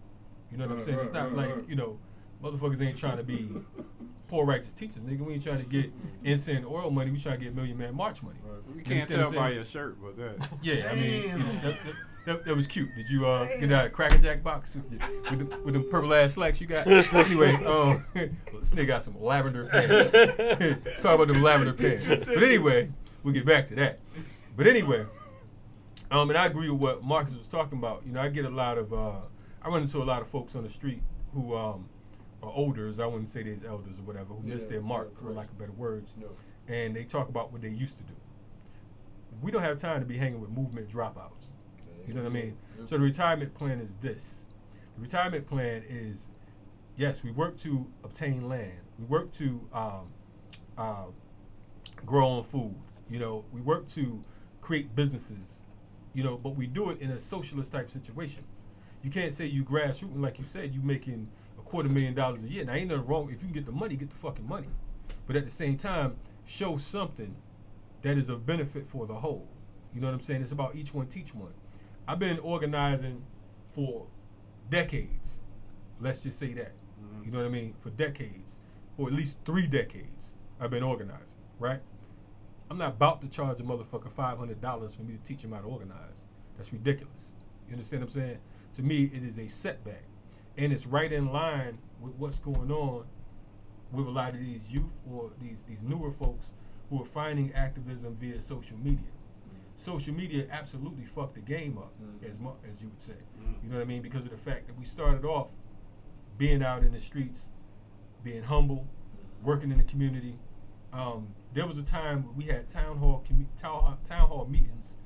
[0.51, 0.99] You know what I'm Right, saying?
[1.01, 1.69] it's not right, like right.
[1.69, 1.99] you know,
[2.43, 3.49] motherfuckers ain't trying to be
[4.33, 5.21] poor righteous teachers, nigga.
[5.21, 5.93] We ain't trying to get
[6.25, 7.11] instant oil money.
[7.11, 8.39] We trying to get Million Man March money.
[8.67, 10.49] We You can't understand tell by your shirt, but go ahead.
[10.63, 12.89] Yeah, I mean, you know, that, that, that, that was cute.
[12.97, 16.15] Did you uh, get that Cracker Jack box with the, with the, with the purple
[16.15, 16.87] ass slacks you got?
[17.13, 20.15] anyway, um, this nigga got some lavender pants.
[20.15, 22.25] Let's about them lavender pants.
[22.25, 22.89] But anyway,
[23.23, 24.01] we'll get back to that.
[24.57, 25.05] But anyway,
[26.11, 28.03] um, and I agree with what Marcus was talking about.
[28.07, 29.21] You know, I get a lot of, uh,
[29.61, 31.03] I run into a lot of folks on the street
[31.35, 31.87] who um,
[32.43, 33.01] are elders.
[33.01, 35.59] I wouldn't say they's elders or whatever, who missed their mark, yeah, for lack of
[35.59, 36.17] better words.
[36.21, 36.29] No.
[36.69, 38.15] And they talk about what they used to do
[39.41, 41.51] we don't have time to be hanging with movement dropouts.
[42.07, 42.57] You know what I mean?
[42.85, 44.47] So the retirement plan is this.
[44.97, 46.29] The retirement plan is,
[46.97, 48.81] yes, we work to obtain land.
[48.99, 50.11] We work to um,
[50.77, 51.07] uh,
[52.05, 52.75] grow on food.
[53.09, 54.23] You know, we work to
[54.61, 55.63] create businesses.
[56.15, 58.45] You know, but we do it in a socialist type situation.
[59.03, 61.29] You can't say you grassroots, like you said, you making
[61.73, 62.67] quarter million dollars a year.
[62.67, 64.69] Now ain't nothing wrong if you can get the money, get the fucking money.
[65.27, 67.35] But at the same time, show something
[68.03, 69.49] that is of benefit for the whole.
[69.95, 70.43] You know what I'm saying?
[70.43, 71.55] It's about each one teach one.
[72.07, 73.25] I've been organizing
[73.69, 74.07] for
[74.69, 75.45] decades.
[75.99, 76.73] Let's just say that.
[77.03, 77.25] Mm-hmm.
[77.25, 77.75] You know what I mean?
[77.79, 78.61] For decades.
[78.95, 81.81] For at least three decades, I've been organizing, right?
[82.71, 85.69] I'm not about to charge a motherfucker $500 for me to teach him how to
[85.69, 86.27] organize.
[86.59, 87.33] That's ridiculous.
[87.67, 88.39] You understand what I'm saying?
[88.75, 90.05] To me, it is a setback.
[90.59, 93.05] And it's right in line with what's going on
[93.93, 96.53] with a lot of these youth or these these newer folks
[96.91, 98.99] who are finding activism via social media.
[99.75, 101.95] Social media absolutely fucked the game up,
[102.29, 103.15] as mu- as you would say.
[103.63, 104.03] You know what I mean?
[104.03, 105.53] Because of the fact that we started off
[106.37, 107.51] being out in the streets,
[108.23, 108.87] being humble,
[109.43, 110.39] working in the community.
[110.93, 114.47] Um, there was a time where we had town hall commu- town, hall- town hall
[114.47, 114.97] meetings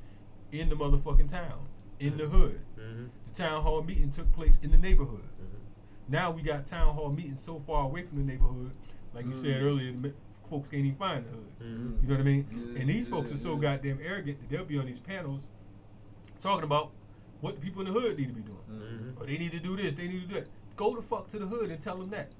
[0.50, 1.68] in the motherfucking town,
[2.00, 2.60] in the hood.
[2.76, 3.08] Mhm.
[3.36, 5.20] The town hall meeting took place in the neighborhood.
[5.34, 6.12] Mm-hmm.
[6.12, 8.72] Now we got town hall meetings so far away from the neighborhood,
[9.14, 9.92] like you said earlier,
[10.48, 11.52] folks can't even find the hood.
[11.60, 12.02] Mhm.
[12.02, 12.46] You know what I mean?
[12.50, 15.48] Yeah, and these folks are so goddamn arrogant that they'll be on these panels
[16.40, 16.92] talking about
[17.40, 18.56] what the people in the hood need to be doing.
[18.70, 19.20] Mhm.
[19.20, 20.48] Or they need to do this, they need to do that.
[20.76, 22.30] Go the fuck to the hood and tell them that.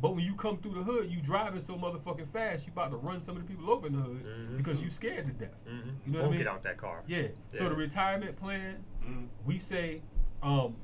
[0.00, 2.96] But when you come through the hood, you driving so motherfucking fast, you about to
[2.96, 4.56] run some of the people over in the hood Mhm.
[4.56, 5.54] because you scared to death.
[5.66, 5.72] Mhm.
[5.72, 6.38] You know Won't what I mean?
[6.38, 7.02] get out that car.
[7.06, 7.28] Yeah.
[7.52, 9.28] So the retirement plan, Mhm.
[9.44, 10.02] we say
[10.44, 10.76] um,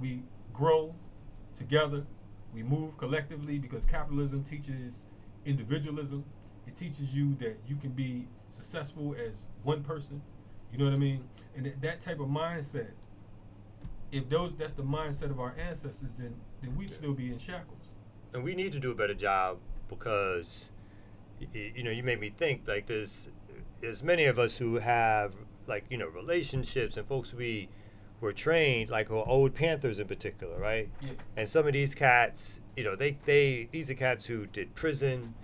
[0.00, 0.94] we grow
[1.54, 2.04] together,
[2.54, 5.06] we move collectively because capitalism teaches
[5.46, 6.24] individualism.
[6.66, 10.22] It teaches you that you can be successful as one person.
[10.72, 11.28] You know what I mean?
[11.56, 12.92] And that, that type of mindset,
[14.12, 17.96] if those that's the mindset of our ancestors, then then we'd still be in shackles.
[18.32, 20.70] and we need to do a better job because
[21.40, 23.28] y- y- you know you made me think like there's
[23.80, 25.34] there's many of us who have
[25.66, 27.68] like you know relationships and folks we
[28.24, 30.88] were trained like or old panthers in particular right?
[31.00, 31.10] Yeah.
[31.36, 35.34] and some of these cats you know they they these are cats who did prison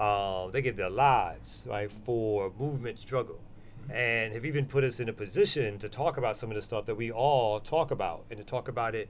[0.00, 3.38] um, they give their lives right for movement struggle.
[3.92, 6.86] And have even put us in a position to talk about some of the stuff
[6.86, 9.08] that we all talk about and to talk about it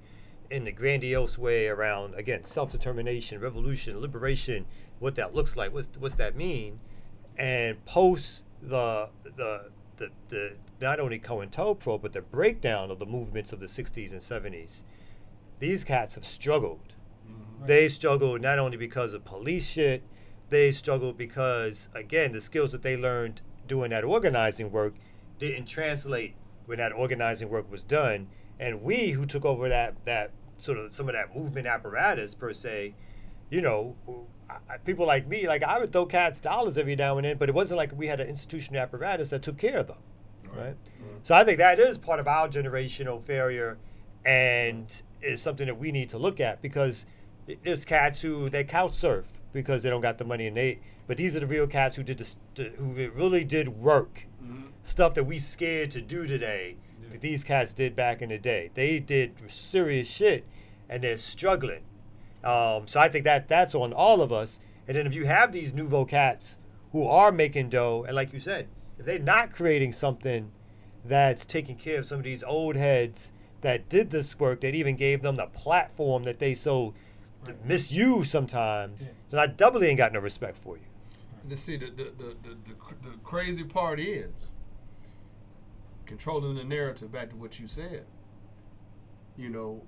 [0.50, 4.66] in the grandiose way around again self-determination revolution liberation
[4.98, 6.80] what that looks like what's, what's that mean?
[7.36, 13.52] And post the the the, the not only COINTELPRO but the breakdown of the movements
[13.52, 14.82] of the 60s and 70s
[15.58, 16.94] these cats have struggled
[17.28, 17.66] mm-hmm.
[17.66, 20.02] they struggled not only because of police shit,
[20.50, 24.94] they struggled because, again, the skills that they learned doing that organizing work
[25.38, 26.34] didn't translate
[26.66, 28.28] when that organizing work was done.
[28.58, 32.52] And we who took over that, that sort of some of that movement apparatus, per
[32.52, 32.94] se,
[33.48, 33.96] you know,
[34.68, 37.48] I- people like me, like I would throw cats dollars every now and then, but
[37.48, 39.98] it wasn't like we had an institutional apparatus that took care of them.
[40.56, 40.76] Right.
[41.22, 43.78] So I think that is part of our generational failure
[44.24, 47.06] and is something that we need to look at because
[47.62, 51.16] there's cats who they couch surf because they don't got the money and they but
[51.16, 54.26] these are the real cats who did the, st- who really did work.
[54.82, 56.76] Stuff that we scared to do today
[57.10, 58.70] that these cats did back in the day.
[58.74, 60.44] They did serious shit
[60.88, 61.82] and they're struggling.
[62.44, 64.60] Um, so I think that that's on all of us.
[64.86, 66.56] And then if you have these nouveau cats
[66.92, 68.68] who are making dough and like you said
[69.00, 70.52] if they're not creating something
[71.04, 73.32] that's taking care of some of these old heads
[73.62, 76.94] that did this work that even gave them the platform that they so
[77.64, 79.12] misuse sometimes Yeah.
[79.30, 80.82] then I doubly ain't got no respect for you
[81.48, 84.30] To see the the, the, the, the the crazy part is
[86.04, 87.10] controlling the narrative.
[87.10, 88.04] Back to what you said.
[89.38, 89.82] You know,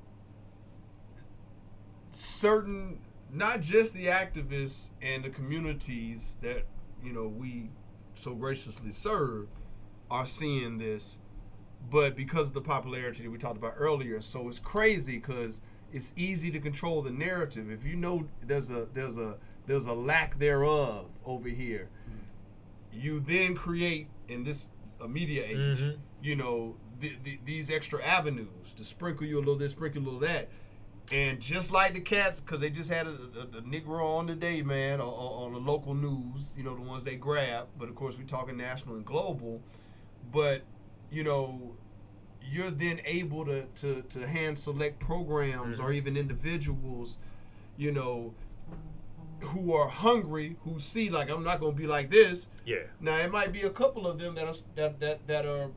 [2.12, 3.00] certain
[3.30, 6.64] not just the activists and the communities that
[7.02, 7.68] you know we
[8.14, 9.48] so graciously serve
[10.10, 11.18] are seeing this,
[11.90, 15.60] but because of the popularity that we talked about earlier, so it's crazy because
[15.92, 17.70] it's easy to control the narrative.
[17.70, 19.36] If you know there's a there's a
[19.66, 21.88] there's a lack thereof over here,
[22.92, 24.68] you then create in this
[25.08, 25.98] media age, Mhm.
[26.22, 30.04] you know, th- th- these extra avenues to sprinkle you a little this, sprinkle a
[30.04, 30.48] little that.
[31.12, 34.62] And just like the cats, because they just had a, a, a Negro on today,
[34.62, 37.66] man, on, on the local news, you know, the ones they grab.
[37.78, 39.60] But of course, we're talking national and global.
[40.32, 40.62] But,
[41.10, 41.76] you know,
[42.40, 45.94] you're then able to, to, to hand select programs or mm-hmm.
[45.94, 47.18] even individuals,
[47.76, 48.32] you know,
[49.40, 52.46] who are hungry, who see, like, I'm not going to be like this.
[52.64, 52.84] Yeah.
[53.00, 55.70] Now, it might be a couple of them that are, that, that, that are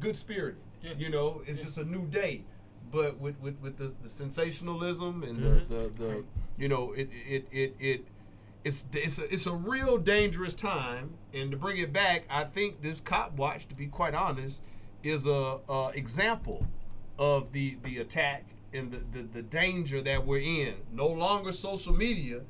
[0.00, 0.60] good spirited.
[0.82, 0.94] Yeah.
[0.98, 2.42] You know, it's just a new day.
[2.90, 5.68] But with, with, with the, the sensationalism and Mhm.
[5.68, 6.24] the, the, the
[6.58, 8.04] you know, it it, it, it
[8.64, 11.14] it's it's a, it's a real dangerous time.
[11.34, 14.60] And to bring it back, I think this cop watch, to be quite honest,
[15.02, 16.66] is a, a example
[17.18, 20.74] of the the attack and the, the, the danger that we're in.
[20.92, 22.40] No longer social media.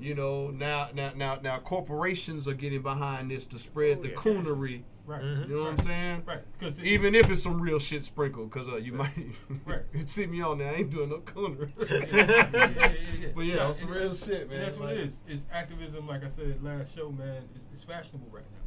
[0.00, 4.08] You know, now now now now corporations are getting behind this to spread Oh, the
[4.08, 4.14] yeah.
[4.16, 4.82] coonery.
[5.06, 5.22] Right.
[5.22, 6.22] You know what I'm saying?
[6.26, 6.40] Right.
[6.58, 9.12] Because Even if it's some real shit sprinkled, because uh, you might
[9.66, 9.82] Right.
[9.92, 11.70] you see me on there, I ain't doing no coonery.
[11.90, 13.28] yeah, yeah, yeah, yeah.
[13.34, 14.60] But yeah, No, some real shit, man.
[14.60, 15.20] That's what Like- it is.
[15.28, 17.42] It's activism, like I said last show, man.
[17.54, 18.60] It's, it's fashionable right now.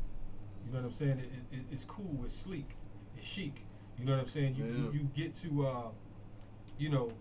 [0.67, 1.19] You know what I'm saying?
[1.19, 2.19] It, it, it's cool.
[2.23, 2.69] It's sleek.
[3.15, 3.63] It's chic.
[3.97, 4.55] You know what I'm saying?
[4.55, 4.71] You Yeah.
[4.71, 5.89] you, you get to, uh,
[6.77, 7.11] you know,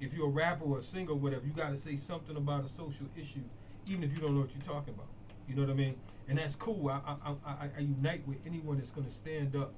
[0.00, 2.64] if you're a rapper or a singer, or whatever, you got to say something about
[2.64, 3.40] a social issue,
[3.86, 5.08] even if you don't know what you're talking about.
[5.48, 5.96] You know what I mean?
[6.28, 6.88] And that's cool.
[6.88, 9.74] I I, I, I- I unite with anyone that's going to stand up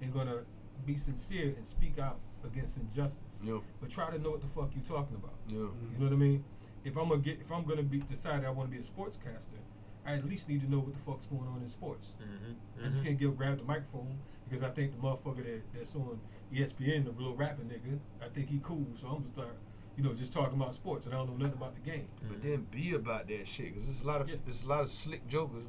[0.00, 0.44] and going to
[0.86, 3.40] be sincere and speak out against injustice.
[3.44, 3.58] Yeah.
[3.80, 5.34] But try to know what the fuck you're talking about.
[5.48, 5.56] Yeah.
[5.58, 6.44] You know what I mean?
[6.84, 9.60] If I'm gonna get, if I'm gonna be decide I want to be a sportscaster,
[10.06, 12.16] I at least need to know what the fuck's going on in sports.
[12.20, 12.82] Mm-hmm.
[12.82, 13.06] I just mm-hmm.
[13.08, 14.18] can't go grab the microphone
[14.48, 16.18] because I think the motherfucker that, that's on
[16.54, 18.86] ESPN, the real rapping nigga, I think he cool.
[18.94, 19.56] So I'm just start,
[19.96, 22.08] you know, just talking about sports and I don't know nothing about the game.
[22.28, 24.36] But then be about that shit, cause there's a lot of Yeah.
[24.44, 25.66] there's a lot of slick jokers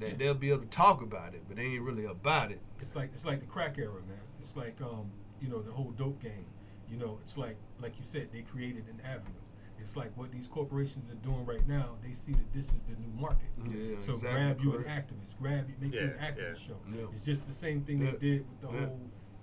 [0.00, 0.16] that Yeah.
[0.16, 2.60] they'll be able to talk about it, but they ain't really about it.
[2.80, 4.18] It's like it's like the crack era, man.
[4.40, 5.10] It's like um,
[5.40, 6.46] you know, the whole dope game.
[6.90, 9.34] You know, it's like like you said, they created an avenue.
[9.80, 11.98] It's like what these corporations are doing right now.
[12.02, 13.46] They see that this is the new market.
[13.70, 16.66] Yeah, So exactly, grab you an activist, grab you, make you an activist yeah.
[16.66, 16.78] show.
[16.92, 17.04] Yeah.
[17.12, 18.86] It's just the same thing Yeah, they did with the yeah.
[18.86, 19.00] whole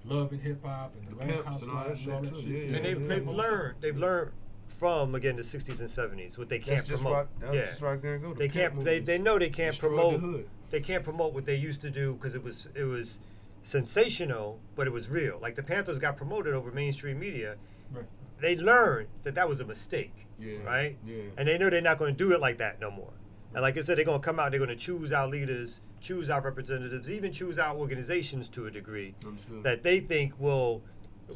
[0.07, 2.33] love and hip hop and the, The pimps House and all that and all shit
[2.33, 2.69] that too, shit.
[2.69, 4.31] yeah, And they've, they've learned they've learned
[4.67, 7.17] from again the 60s and 70s what they can't That's just promote.
[7.17, 7.39] right.
[7.39, 7.61] That's yeah.
[7.65, 8.17] just right there.
[8.17, 8.33] Go.
[8.33, 8.75] The They can't.
[8.83, 9.05] They, movies.
[9.07, 10.19] they know they can't Destroyed the promote.
[10.19, 10.47] hood.
[10.71, 13.19] They can't promote what they used to do because it was it was
[13.63, 15.37] sensational, but it was real.
[15.41, 17.55] Like the Panthers got promoted over mainstream media.
[17.93, 18.05] Right.
[18.39, 20.27] They learned that that was a mistake.
[20.39, 20.97] Yeah, Right.
[21.05, 21.23] yeah.
[21.37, 23.13] And they know they're not going to do it like that no more.
[23.55, 24.51] And like I said, they're going to come out.
[24.51, 28.71] They're going to choose our leaders, choose our representatives, even choose our organizations to a
[28.71, 29.15] degree
[29.63, 30.83] that they think will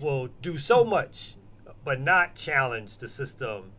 [0.01, 1.35] will do so much,
[1.83, 3.71] but not challenge the system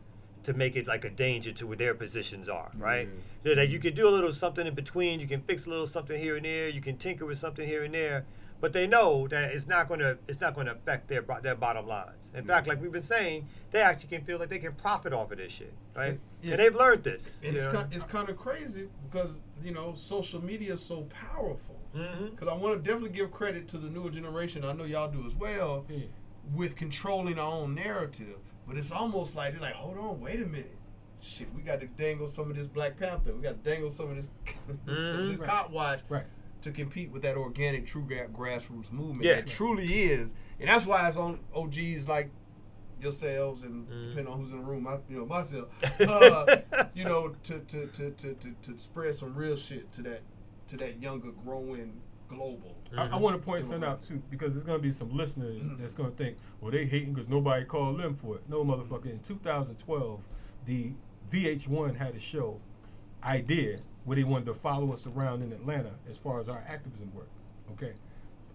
[0.42, 3.08] to make it like a danger to where their positions are, right?
[3.44, 5.86] That- That you can do a little something in between, you can fix a little
[5.86, 8.24] something here and there, you can tinker with something here and there,
[8.60, 11.54] but they know that it's not going to it's not going to affect their their
[11.54, 12.30] bottom lines.
[12.34, 15.32] In fact, like we've been saying, they actually can feel like they can profit off
[15.32, 16.20] of this shit, right?
[16.42, 16.52] Yeah.
[16.52, 17.40] And they've learned this.
[17.44, 21.76] And it's kind, it's kind of crazy because you know social media is so powerful.
[21.96, 22.30] Mhm.
[22.30, 24.64] Because I want to definitely give credit to the newer generation.
[24.64, 26.04] I know y'all do as well Yeah.
[26.54, 28.36] with controlling our own narrative.
[28.66, 30.76] But it's almost like they're like, hold on, wait a minute.
[31.20, 33.34] Shit, we got to dangle some of this Black Panther.
[33.34, 34.28] We got to dangle some of this,
[34.68, 35.44] some of this Mhm.
[35.44, 36.24] cop watch Right.
[36.62, 39.24] To compete with that organic, true gra- grassroots movement.
[39.24, 39.36] Yeah.
[39.36, 42.30] that truly is, and that's why it's on OGs like
[43.00, 44.08] yourselves and Mm.
[44.10, 45.68] depending on who's in the room, I, you know myself,
[46.00, 46.56] uh,
[46.94, 50.20] you know, to to, to, to, to to spread some real shit to that
[50.68, 51.94] to that younger, growing
[52.28, 52.76] global.
[52.96, 55.94] I, I want to point something out too because there's gonna be some listeners that's
[55.94, 58.42] gonna think, well, they hating because nobody called them for it.
[58.48, 59.06] No, motherfucker.
[59.10, 60.28] In 2012,
[60.66, 60.92] the
[61.30, 62.60] VH1 had a show,
[63.24, 67.12] Idea, where they wanted to follow us around in Atlanta as far as our activism
[67.14, 67.28] work.
[67.72, 67.92] Okay,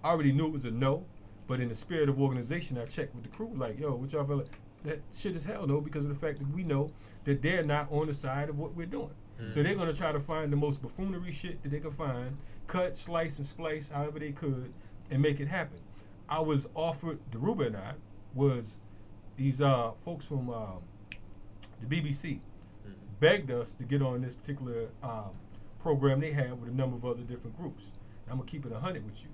[0.03, 1.05] I already knew it was a no,
[1.47, 4.25] but in the spirit of organization, I checked with the crew, like, yo, what y'all
[4.25, 4.47] feel like?
[4.83, 6.91] That shit is hell no, because of the fact that we know
[7.23, 9.13] that they're not on the side of what we're doing.
[9.49, 12.37] So they're gonna try to find the most buffoonery shit that they can find,
[12.67, 14.71] cut, slice, and splice however they could,
[15.11, 15.79] and make it happen.
[16.29, 17.93] I was offered, Dhoruba and I,
[18.33, 18.79] was
[19.35, 20.79] these uh, folks from um,
[21.81, 22.39] the BBC
[23.25, 25.31] begged us to get on this particular um,
[25.79, 27.91] program they had with a number of other different groups.
[28.29, 29.29] I'm gonna keep it hundred with you.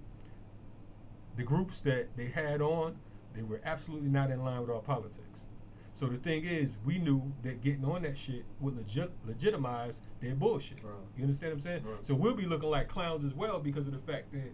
[1.36, 2.96] The groups that they had on,
[3.34, 5.46] they were absolutely not in line with our politics.
[5.92, 10.36] So the thing is, we knew that getting on that shit would legit, legitimize their
[10.36, 10.82] bullshit.
[10.86, 10.94] Right.
[11.18, 11.84] You understand what I'm saying?
[11.84, 12.06] Right.
[12.06, 14.54] So we'll be looking like clowns as well because of the fact that,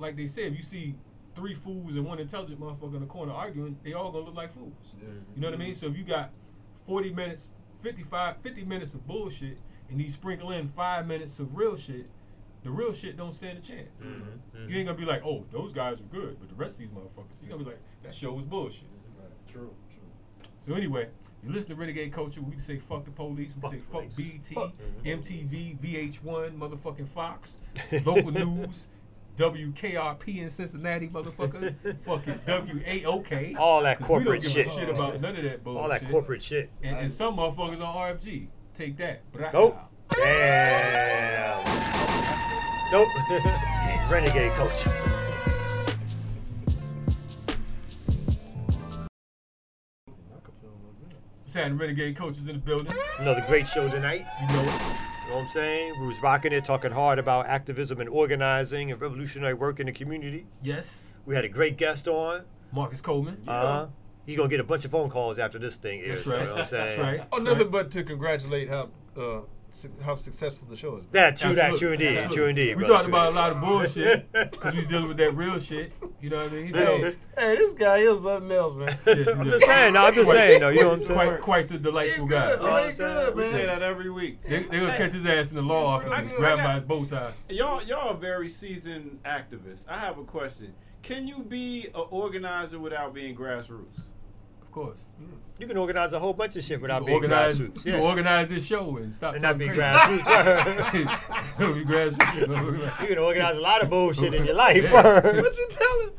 [0.00, 0.96] like they said, if you see
[1.36, 4.52] three fools and one intelligent motherfucker in the corner arguing, they all gonna look like
[4.52, 4.96] fools.
[5.36, 5.76] You know what I mean?
[5.76, 6.32] So if you got
[6.84, 9.58] 40 minutes, 55, 50 minutes of bullshit,
[9.90, 12.06] and you sprinkle in five minutes of real shit,
[12.62, 14.00] the real shit don't stand a chance.
[14.02, 14.68] Mm-hmm, mm-hmm.
[14.68, 16.88] You ain't gonna be like, oh, those guys are good, but the rest of these
[16.88, 18.88] motherfuckers, you gonna be like, that show was bullshit.
[19.50, 20.02] True, true.
[20.60, 21.08] So anyway,
[21.42, 22.40] you listen to Renegade Culture.
[22.42, 23.54] We can say fuck the police.
[23.54, 24.16] We Fuck say the fuck police.
[24.16, 24.72] BET, Fuck.
[25.04, 27.58] MTV, VH1, motherfucking Fox,
[28.04, 28.88] local news,
[29.36, 33.56] WKRP in Cincinnati, motherfucker, fucking WAOK.
[33.58, 34.54] All that 'Cause corporate shit.
[34.56, 34.66] we don't give shit.
[34.66, 35.82] a shit about none of that bullshit.
[35.82, 36.70] All that corporate shit.
[36.82, 38.48] And, and some motherfuckers on RFG.
[38.74, 39.22] Take that.
[39.32, 39.78] But Nope.
[40.10, 41.64] Damn.
[42.92, 43.08] Nope.
[44.10, 44.92] Renegade culture.
[51.42, 51.78] What's happening?
[51.78, 52.92] Renegade coaches in the building.
[53.18, 54.26] Another great show tonight.
[54.40, 54.96] You know it.
[55.26, 56.00] You know what I'm saying?
[56.00, 59.92] We was rocking it, talking hard about activism and organizing and revolutionary work in the
[59.92, 60.46] community.
[60.62, 61.14] Yes.
[61.24, 62.42] We had a great guest on.
[62.72, 63.42] Marcus Coleman.
[63.46, 63.86] Uh-huh.
[64.24, 66.24] He gonna get a bunch of phone calls after this thing airs.
[66.24, 66.40] That's right.
[66.42, 66.86] You know what I'm saying?
[66.86, 67.20] That's right.
[67.32, 67.70] Oh, That's nothing right.
[67.72, 69.40] but to congratulate how uh,
[69.76, 71.04] su- how successful the show is.
[71.12, 72.36] That true, that true indeed, Absolutely.
[72.36, 72.76] true indeed.
[72.76, 75.58] We brother, talked about a lot of bullshit because we was dealing with that real
[75.60, 75.92] shit.
[76.20, 76.72] You know what I mean?
[76.72, 78.98] So, Hey, hey, this guy is something else, man.
[79.06, 80.68] yes, I'm just saying, no, I'm just saying, though.
[80.70, 81.14] You know what I'm saying?
[81.18, 82.50] Quite, quite the delightful guy.
[82.50, 82.58] good.
[82.62, 84.42] Oh, He ain't good, We say that every week.
[84.42, 86.74] They, they gonna catch his ass in the law office and grab him got- by
[86.74, 87.32] his bow tie.
[87.50, 89.84] Y'all, y'all are very seasoned activists.
[89.88, 90.74] I have a question.
[91.02, 94.00] Can you be an organizer without being grassroots?
[94.76, 95.12] Of course.
[95.18, 95.28] Mm.
[95.58, 97.86] You can organize a whole bunch of shit without being can organize, grassroots.
[97.86, 97.98] you Yeah.
[97.98, 101.04] can organize this show and stop and not be talking grassroots.
[101.58, 103.00] be grassroots.
[103.00, 104.82] you can organize a lot of bullshit in your life.
[104.84, 104.92] Yeah.
[105.42, 106.10] What you telling?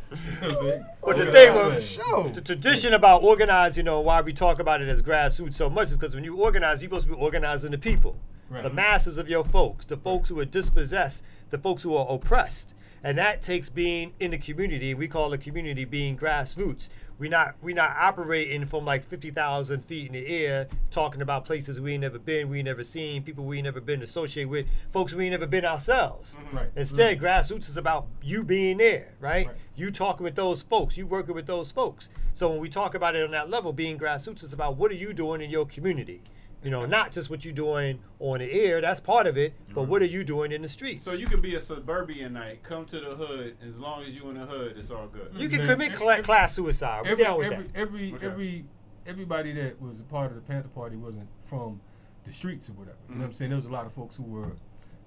[1.05, 1.75] But the thing Organize.
[1.75, 2.29] was, Show.
[2.33, 5.91] the tradition about organize, you know, why we talk about it as grassroots so much
[5.91, 8.15] is because when you organize, you're supposed to be organizing the people,
[8.49, 8.63] Right.
[8.63, 12.73] the masses of your folks, the folks who are dispossessed, the folks who are oppressed.
[13.03, 14.95] And that takes being in the community.
[14.95, 16.89] We call the community being grassroots.
[17.19, 21.45] We not we not operating from like fifty thousand feet in the air, talking about
[21.45, 24.49] places we ain't never been, we ain't never seen, people we ain't never been associated
[24.49, 26.35] with, folks we ain't never been ourselves.
[26.35, 26.57] Mm-hmm.
[26.57, 26.69] Right.
[26.75, 27.25] Instead, mm-hmm.
[27.25, 29.47] grassroots is about you being there, right?
[29.47, 29.55] Right.
[29.75, 32.09] You talking with those folks, you working with those folks.
[32.33, 34.95] So when we talk about it on that level, being grassroots is about what are
[34.95, 36.21] you doing in your community?
[36.63, 39.83] You know, not just what you're doing on the air, that's part of it, but
[39.83, 41.03] what are you doing in the streets?
[41.03, 43.55] So you can be a suburbanite, come to the hood.
[43.65, 45.29] As long as you in the hood, it's all good.
[45.35, 47.03] you can commit every- every- class suicide.
[47.03, 47.75] We every, down with every, that.
[47.75, 48.25] every, Okay.
[48.25, 48.65] every,
[49.05, 51.79] everybody that was a part of the Panther Party wasn't from
[52.25, 52.97] the streets or whatever.
[53.07, 53.51] You know what I'm saying?
[53.51, 54.51] There was a lot of folks who were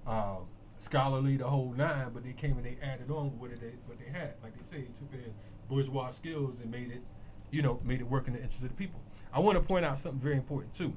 [0.07, 0.37] uh,
[0.77, 4.09] scholarly the whole nine, but they came and they added on what they what they
[4.11, 4.35] had.
[4.41, 5.31] Like they say, they took their
[5.69, 7.03] bourgeois skills and made it,
[7.51, 9.01] you know, made it work in the interest of the people.
[9.33, 10.93] I want to point out something very important too.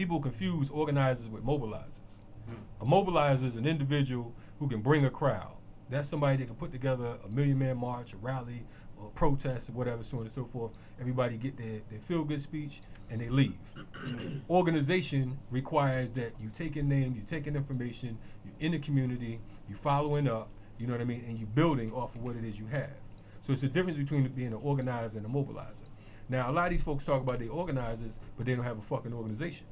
[0.00, 2.22] People confuse organizers with mobilizers.
[2.48, 2.82] Mm-hmm.
[2.82, 5.52] A mobilizer is an individual who can bring a crowd.
[5.90, 8.64] That's somebody that can put together a million man march, a rally,
[8.96, 10.72] or a protest, or whatever, so on and so forth.
[10.98, 12.80] Everybody get their, their feel good speech
[13.10, 13.58] and they leave.
[14.48, 19.38] Organization requires that you take in name, you take in information, you're in the community,
[19.68, 20.48] you're following up,
[20.78, 22.96] you know what I mean, and you're building off of what it is you have.
[23.42, 25.84] So it's a difference between being an organizer and a mobilizer.
[26.30, 28.80] Now, a lot of these folks talk about they organizers, but they don't have a
[28.80, 29.66] fucking organization.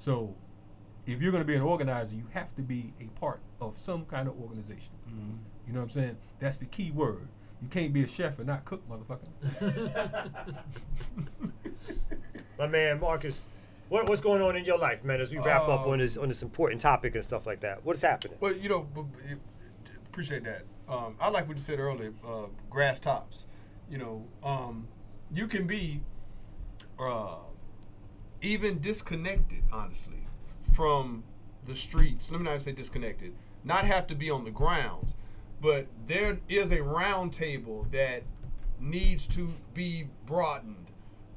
[0.00, 0.34] So
[1.04, 4.06] if you're going to be an organizer, you have to be a part of some
[4.06, 4.94] kind of organization.
[5.66, 6.16] You know what I'm saying?
[6.38, 7.28] That's the key word.
[7.60, 9.28] You can't be a chef and not cook, motherfucker.
[12.58, 13.44] My man Marcus,
[13.90, 15.20] what, what's going on in your life, man?
[15.20, 17.84] As we wrap up Um, on this on this important topic and stuff like that,
[17.84, 18.38] what's happening?
[18.40, 20.62] Well, you know, b- b- appreciate that.
[20.88, 22.14] Um, I like what you said earlier.
[22.26, 23.46] Uh, grass tops.
[23.90, 24.88] You know, um,
[25.30, 26.00] you can be
[26.98, 27.34] uh,
[28.42, 30.26] even disconnected, honestly,
[30.72, 31.24] from
[31.66, 32.30] the streets.
[32.30, 33.34] Let me not say disconnected.
[33.64, 35.14] Not have to be on the grounds,
[35.60, 38.22] but there is a round table that
[38.80, 40.86] needs to be broadened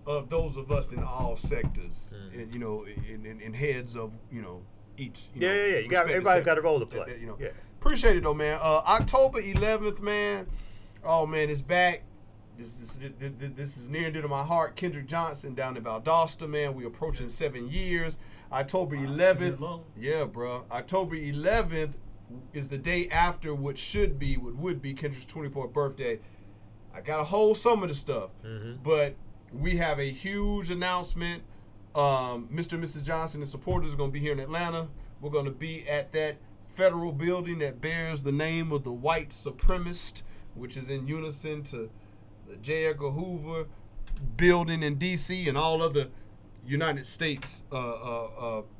[0.05, 4.11] of those of us in all sectors, and, you know, in, in, in heads of
[4.31, 4.61] you know
[4.97, 5.27] each.
[5.33, 5.77] You Yeah, know, yeah, yeah.
[5.79, 7.13] You got- everybody's got a role to That- play.
[7.13, 7.49] that, you know, Yeah.
[7.79, 8.59] appreciate it though, man.
[8.61, 10.47] Uh, October 11th, man.
[11.03, 12.03] Oh man, it's back.
[12.57, 14.75] This, this, this, this is near and dear to my heart.
[14.75, 16.75] Kendrick Johnson down in Valdosta, man.
[16.75, 18.17] We approaching seven years.
[18.51, 19.59] October 11th.
[19.99, 20.63] Yeah, bro.
[20.71, 21.93] October 11th
[22.53, 26.19] is the day after what should be, what would be Kendrick's 24th birthday.
[26.93, 28.29] I got a whole some of the stuff,
[28.83, 29.15] but
[29.51, 31.41] we have a huge announcement.
[31.95, 32.73] Um, Mr.
[32.73, 33.03] and Mrs.
[33.03, 34.87] Johnson and supporters are going to be here in Atlanta.
[35.21, 36.37] We're going to be at that
[36.75, 40.21] federal building that bears the name of the white supremacist,
[40.55, 41.89] which is in unison to
[42.61, 42.85] J.
[42.87, 43.65] Edgar Hoover
[44.37, 45.47] building in D.C.
[45.47, 46.07] and all other
[46.65, 48.29] United States uh, uh,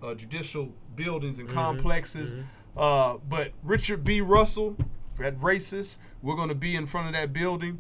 [0.02, 2.36] uh, uh, judicial buildings and complexes.
[2.76, 4.22] Uh, but Richard B.
[4.22, 4.78] Russell,
[5.20, 7.80] that racist, we're going to be in front of that building,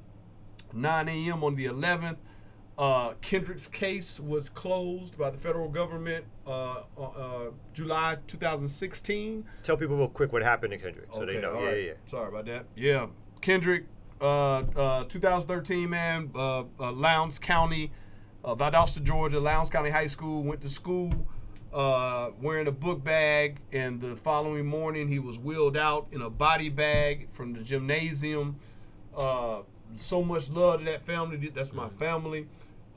[0.73, 1.43] 9 a.m.
[1.43, 2.17] on the 11th.
[2.77, 9.45] Uh, Kendrick's case was closed by the federal government uh, uh, July 2016.
[9.61, 11.59] Tell people real quick what happened to Kendrick, so they know.
[11.59, 11.83] Yeah, right.
[11.85, 11.93] yeah.
[12.07, 12.65] Sorry about that.
[12.75, 13.07] Yeah,
[13.41, 13.85] Kendrick,
[14.23, 17.91] uh, uh, 2013 man, uh, Lowndes County,
[18.43, 20.43] Valdosta, Georgia, Lowndes County High School.
[20.43, 21.13] Went to school
[22.41, 26.69] wearing a book bag, and the following morning he was wheeled out in a body
[26.69, 28.57] bag from the gymnasium.
[29.97, 31.49] So much love to that family.
[31.53, 32.47] That's my family.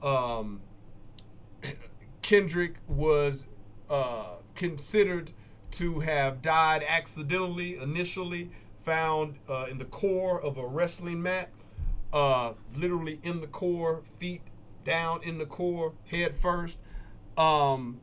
[0.03, 0.61] Um,
[2.23, 3.47] Kendrick was
[3.91, 5.33] uh, considered
[5.73, 8.51] to have died accidentally initially,
[8.87, 11.51] found uh, in the core of a wrestling mat,
[12.13, 14.43] uh, literally in the core, feet
[14.85, 16.79] down in the core, head first.
[17.37, 18.01] Um,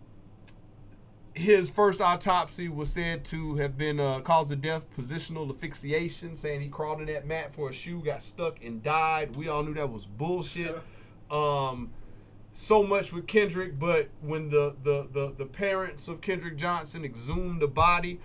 [1.34, 6.60] his first autopsy was said to have been uh, cause of death positional asphyxiation, saying
[6.60, 9.38] he crawled in that mat for a shoe, got stuck, and died.
[9.38, 10.80] We all knew that was bullshit.
[11.32, 11.90] Um,
[12.56, 17.62] so much with Kendrick, but when the the the, the parents of Kendrick Johnson exhumed
[17.62, 18.20] the body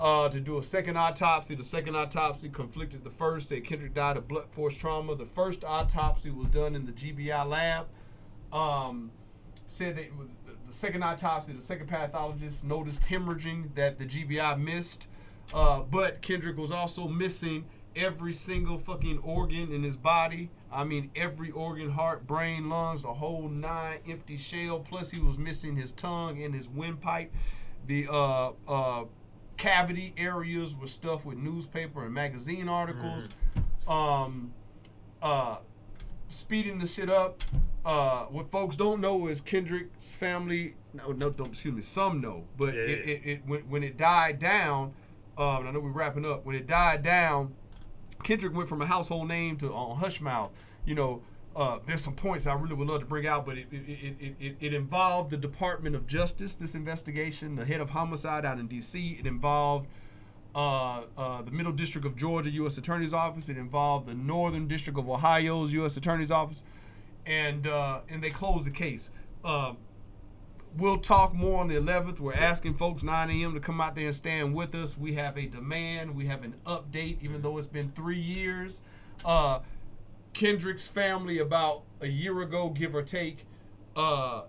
[0.00, 3.50] uh, to do a second autopsy, the second autopsy conflicted the first.
[3.50, 5.14] Said Kendrick died of blunt force trauma.
[5.14, 7.86] The first autopsy was done in the GBI lab.
[8.52, 9.10] Um,
[9.66, 10.06] said that
[10.46, 15.08] the- the second autopsy, the second pathologist noticed hemorrhaging that the GBI missed.
[15.52, 20.48] Uh, but Kendrick was also missing every single fucking organ in his body.
[20.74, 24.80] I mean, every organ, heart, brain, lungs, the whole nine empty shell.
[24.80, 27.32] Plus, he was missing his tongue and his windpipe.
[27.86, 29.04] The uh, uh,
[29.56, 33.28] cavity areas were stuffed with newspaper and magazine articles.
[33.86, 34.52] Um,
[35.22, 35.58] uh,
[36.28, 37.42] speeding the shit up.
[37.84, 40.74] Uh, what folks don't know is Kendrick's family.
[40.92, 41.82] No, no, don't excuse me.
[41.82, 44.94] Some know, but Yeah, it, it, it when, when it died down.
[45.36, 46.46] Um, and I know we're wrapping up.
[46.46, 47.54] When it died down,
[48.22, 50.50] Kendrick went from a household name to on Hushmouth.
[50.84, 51.22] You know,
[51.56, 54.34] uh, there's some points I really would love to bring out, but it it, it,
[54.40, 56.54] it, it involved the Department of Justice.
[56.54, 59.18] This investigation, the head of homicide out in D.C.
[59.20, 59.86] It involved
[60.54, 62.78] uh, uh, the Middle District of Georgia U.S.
[62.78, 63.48] Attorney's Office.
[63.48, 65.96] It involved the Northern District of Ohio's U.S.
[65.96, 66.62] Attorney's Office,
[67.26, 69.10] and uh, and they closed the case.
[69.44, 69.76] Um,
[70.76, 72.20] we'll talk more on the 11th.
[72.20, 73.54] We're asking folks 9 a.m.
[73.54, 74.98] to come out there and stand with us.
[74.98, 76.14] We have a demand.
[76.14, 78.82] We have an update, even though it's been three years.
[80.34, 83.46] Kendrick's family, about a year ago, give or take,
[83.96, 84.42] uh,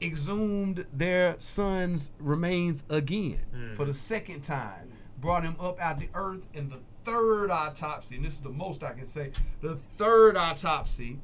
[0.00, 3.76] exhumed their son's remains again mm.
[3.76, 4.92] for the second time.
[5.18, 8.82] Brought him up out the earth, in the third autopsy, and this is the most
[8.82, 11.18] I can say, the third autopsy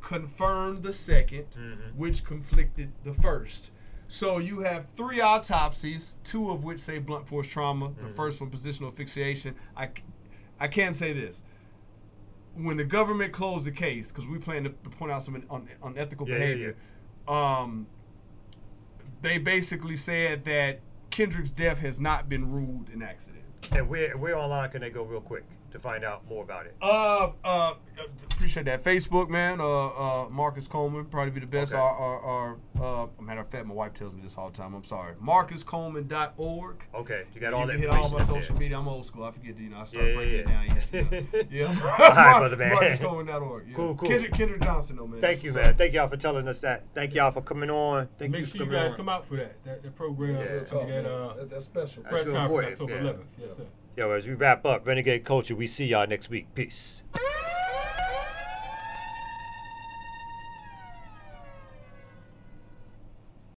[0.00, 1.74] confirmed the 2nd mm-hmm.
[1.96, 3.72] which conflicted the first.
[4.06, 7.88] So you have three autopsies, two of which say blunt force trauma.
[7.88, 8.14] The mm-hmm.
[8.14, 9.54] first one, positional asphyxiation.
[9.76, 9.90] I,
[10.58, 11.42] I can say this.
[12.58, 15.68] When the government closed the case, because we plan to to point out some un-
[15.82, 16.76] unethical Yeah, yeah, behavior,
[17.26, 17.86] um,
[19.22, 20.80] they basically said that
[21.10, 23.44] Kendrick's death has not been ruled an accident.
[23.70, 26.74] And where where online can they go real quick to find out more about it?
[26.80, 27.74] Uh, uh,
[28.32, 28.82] appreciate that.
[28.84, 29.60] Facebook, man.
[29.60, 31.72] Uh, uh, Marcus Coleman probably be the best.
[31.74, 31.80] Okay.
[31.80, 34.74] Our, our, our, uh, matter of fact, my wife tells me this all the time.
[34.74, 35.14] I'm sorry.
[35.22, 36.76] MarcusColeman.org.
[36.94, 38.12] Okay, you got You all can the hit information.
[38.12, 38.60] all my social there.
[38.62, 38.78] media.
[38.78, 39.24] I'm old school.
[39.24, 40.40] I forget you know, I start Yeah, yeah, breaking yeah.
[40.40, 41.26] it down.
[41.50, 41.50] Yeah.
[41.50, 41.66] yeah.
[41.66, 42.76] All right, brother, man.
[42.76, 43.68] MarcusColeman.org.
[43.68, 43.74] Yeah.
[43.74, 44.08] Cool, cool.
[44.08, 45.20] Kendrick, Kendrick Johnson, though, man.
[45.20, 45.74] Thank you, That's man.
[45.76, 46.84] Thank y'all for telling us that.
[46.94, 48.08] Thank y'all for coming on.
[48.18, 48.96] Thank Make you for sure you coming guys on.
[48.96, 50.36] come out for that that, that program.
[50.36, 50.46] Yeah.
[50.46, 52.02] that uh, That's, that's special.
[52.04, 53.00] press conference important, October yeah.
[53.12, 53.24] 11th.
[53.40, 53.62] Yes, sir.
[53.98, 56.46] Yo, as we wrap up, Renegade Culture, we see y'all next week.
[56.54, 57.02] Peace.